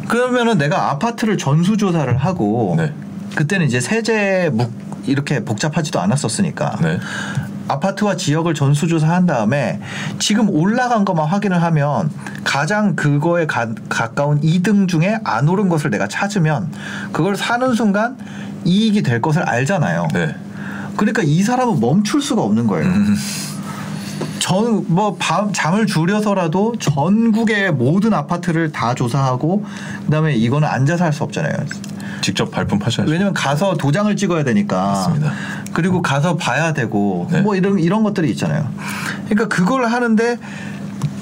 그러면은 0.07 0.59
내가 0.59 0.91
아파트를 0.91 1.39
전수 1.39 1.75
조사를 1.75 2.15
하고 2.15 2.75
네. 2.77 2.93
그때는 3.33 3.65
이제 3.65 3.79
세제 3.79 4.51
묵 4.53 4.71
이렇게 5.07 5.43
복잡하지도 5.43 5.99
않았었으니까 5.99 6.77
네, 6.83 6.99
아파트와 7.67 8.15
지역을 8.15 8.53
전수조사한 8.53 9.25
다음에 9.25 9.79
지금 10.19 10.51
올라간 10.51 11.03
것만 11.03 11.25
확인을 11.25 11.63
하면 11.63 12.11
가장 12.43 12.95
그거에 12.95 13.47
가, 13.47 13.69
가까운 13.89 14.39
2등 14.41 14.87
중에 14.87 15.17
안 15.23 15.49
오른 15.49 15.67
것을 15.67 15.89
내가 15.89 16.07
찾으면 16.07 16.71
그걸 17.11 17.35
사는 17.35 17.73
순간 17.73 18.17
이익이 18.65 19.01
될 19.01 19.19
것을 19.19 19.41
알잖아요. 19.41 20.09
네. 20.13 20.35
그러니까 20.95 21.21
이 21.23 21.41
사람은 21.41 21.79
멈출 21.79 22.21
수가 22.21 22.41
없는 22.41 22.67
거예요. 22.67 22.87
음, 22.87 23.15
전뭐 24.39 25.17
잠을 25.53 25.85
줄여서라도 25.87 26.75
전국의 26.79 27.73
모든 27.73 28.13
아파트를 28.13 28.71
다 28.71 28.93
조사하고 28.93 29.65
그다음에 30.05 30.35
이거는 30.35 30.67
앉아서 30.67 31.03
할 31.05 31.13
수 31.13 31.23
없잖아요. 31.23 31.53
직접 32.21 32.49
발품 32.51 32.79
파셔야죠. 32.79 33.11
왜냐면 33.11 33.33
가서 33.33 33.75
도장을 33.75 34.13
찍어야 34.15 34.43
되니까. 34.43 34.81
맞습니다. 34.83 35.31
그리고 35.73 36.01
가서 36.01 36.35
봐야 36.37 36.73
되고 36.73 37.27
네. 37.31 37.41
뭐 37.41 37.55
이런 37.55 37.79
이런 37.79 38.03
것들이 38.03 38.29
있잖아요. 38.31 38.67
그러니까 39.29 39.47
그걸 39.47 39.85
하는데 39.85 40.37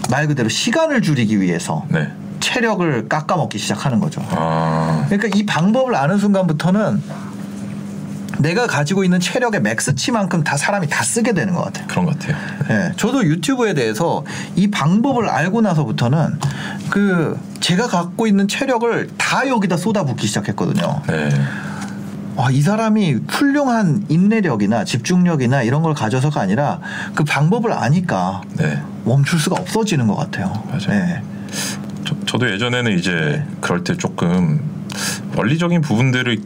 말 0.10 0.28
그대로 0.28 0.50
시간을 0.50 1.02
줄이기 1.02 1.40
위해서 1.42 1.86
네. 1.90 2.12
체력을 2.40 3.08
깎아먹기 3.08 3.58
시작하는 3.58 4.00
거죠. 4.00 4.22
아, 4.32 5.06
그러니까 5.10 5.38
이 5.38 5.46
방법을 5.46 5.96
아는 5.96 6.18
순간부터는 6.18 7.02
내가 8.44 8.68
가지고 8.68 9.04
있는 9.06 9.20
체력의 9.20 9.62
맥스치만큼 9.62 10.44
다 10.44 10.58
사람이 10.58 10.88
다 10.90 11.04
쓰게 11.04 11.34
되는 11.34 11.54
것 11.54 11.64
같아요. 11.64 11.88
그런 11.88 12.06
것 12.06 12.20
같아요. 12.20 12.36
예, 12.70 12.92
저도 12.98 13.24
유튜브에 13.24 13.74
대해서 13.74 14.24
이 14.56 14.70
방법을 14.70 15.30
알고 15.30 15.62
나서부터는 15.62 16.40
그 16.90 17.40
제가 17.62 17.88
갖고 17.88 18.28
있는 18.28 18.48
체력을 18.48 19.10
다 19.18 19.48
여기다 19.48 19.78
쏟아붓기 19.78 20.28
시작했거든요. 20.28 21.02
네. 21.08 21.30
아, 22.36 22.50
이 22.52 22.62
사람이 22.62 23.20
훌륭한 23.30 24.06
인내력이나 24.10 24.84
집중력이나 24.84 25.64
이런 25.64 25.82
걸 25.82 25.94
가져서가 25.94 26.42
아니라 26.42 26.82
그 27.16 27.24
방법을 27.24 27.72
아니까 27.72 28.42
네. 28.58 28.82
멈출 29.06 29.40
수가 29.40 29.56
없어지는 29.62 30.08
것 30.08 30.16
같아요. 30.16 30.52
맞아요. 30.68 31.06
네. 31.06 31.22
저, 32.06 32.16
저도 32.26 32.52
예전에는 32.52 32.98
이제 32.98 33.12
네. 33.12 33.46
그럴 33.62 33.84
때 33.84 33.96
조금 33.96 34.62
원리적인 35.38 35.82
부분들을 35.82 36.40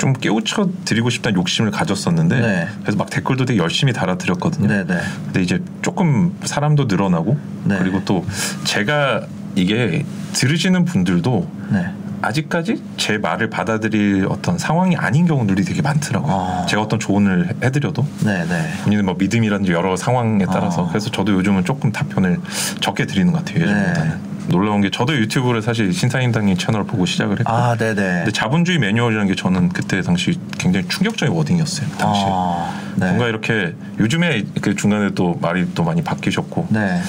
좀 0.00 0.14
깨우쳐 0.14 0.70
드리고 0.86 1.10
싶다는 1.10 1.38
욕심을 1.38 1.70
가졌었는데 1.70 2.40
네. 2.40 2.68
그래서 2.80 2.96
막 2.96 3.10
댓글도 3.10 3.44
되게 3.44 3.58
열심히 3.60 3.92
달아드렸거든요. 3.92 4.66
네, 4.66 4.84
네. 4.86 4.98
근데 5.26 5.42
이제 5.42 5.62
조금 5.82 6.34
사람도 6.42 6.86
늘어나고 6.86 7.38
네. 7.64 7.76
그리고 7.78 8.02
또 8.06 8.24
제가 8.64 9.26
이게 9.56 10.06
들으시는 10.32 10.86
분들도 10.86 11.50
네. 11.72 11.90
아직까지 12.22 12.82
제 12.96 13.18
말을 13.18 13.50
받아들일 13.50 14.26
어떤 14.30 14.56
상황이 14.56 14.96
아닌 14.96 15.26
경우들이 15.26 15.64
되게 15.64 15.82
많더라고요. 15.82 16.32
아. 16.32 16.66
제가 16.66 16.82
어떤 16.82 16.98
조언을 16.98 17.48
해- 17.48 17.54
해드려도 17.66 18.06
네, 18.24 18.44
네. 18.46 18.72
본인은 18.84 19.04
뭐 19.04 19.16
믿음이라든지 19.18 19.72
여러 19.72 19.96
상황에 19.96 20.46
따라서 20.46 20.86
아. 20.86 20.88
그래서 20.88 21.10
저도 21.10 21.32
요즘은 21.34 21.64
조금 21.66 21.92
답변을 21.92 22.38
적게 22.80 23.04
드리는 23.06 23.32
것 23.32 23.44
같아요 23.44 23.64
예전보다는 23.64 24.08
네. 24.10 24.29
놀라운 24.50 24.80
게 24.80 24.90
저도 24.90 25.14
유튜브를 25.14 25.62
사실 25.62 25.92
신사임당님 25.92 26.56
채널 26.56 26.84
보고 26.84 27.06
시작을 27.06 27.38
했고 27.40 27.50
아, 27.50 27.76
네, 27.76 27.94
네. 27.94 28.02
근데 28.18 28.30
자본주의 28.32 28.78
매뉴얼이라는 28.78 29.28
게 29.28 29.34
저는 29.34 29.70
그때 29.70 30.02
당시 30.02 30.38
굉장히 30.58 30.86
충격적인 30.88 31.34
워딩이었어요 31.34 31.88
당시에 31.96 32.26
아, 32.28 32.80
네. 32.96 33.06
뭔가 33.06 33.28
이렇게 33.28 33.74
요즘에 33.98 34.44
그 34.60 34.74
중간에 34.74 35.10
또 35.14 35.38
말이 35.40 35.66
또 35.74 35.84
많이 35.84 36.02
바뀌셨고 36.02 36.68
네. 36.70 37.00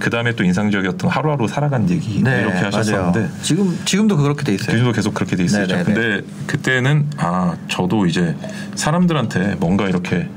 그 0.00 0.10
다음에 0.10 0.34
또 0.34 0.42
인상적이었던 0.42 1.10
하루하루 1.10 1.46
살아간 1.46 1.88
얘기 1.90 2.22
네, 2.22 2.40
이렇게 2.40 2.56
하셨었는데 2.58 3.20
맞아요. 3.20 3.32
지금 3.42 3.78
지금도 3.84 4.16
그렇게 4.16 4.44
돼 4.44 4.54
있어요. 4.54 4.74
요즘도 4.74 4.92
계속 4.92 5.14
그렇게 5.14 5.36
돼 5.36 5.44
있었죠. 5.44 5.66
네네네. 5.66 5.84
근데 5.84 6.26
그때는 6.46 7.06
아 7.18 7.54
저도 7.68 8.06
이제 8.06 8.34
사람들한테 8.74 9.56
뭔가 9.60 9.88
이렇게 9.88 10.28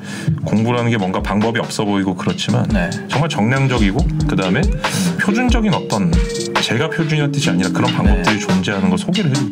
공부라는 0.46 0.92
게 0.92 0.98
뭔가 0.98 1.22
방법이 1.22 1.60
없어 1.60 1.86
보이고 1.86 2.16
그렇지만 2.16 2.68
네. 2.68 2.90
정말 3.08 3.30
정량적이고 3.30 4.06
그 4.28 4.36
다음에 4.36 4.62
표준적인 5.20 5.74
어떤 5.74 6.12
제가 6.62 6.90
표준이었듯이 6.90 7.50
아니라 7.50 7.70
그런 7.70 7.92
방법들이 7.94 8.40
존재하는 8.40 8.90
걸 8.90 8.98
소개를 8.98 9.32
해요. 9.36 9.46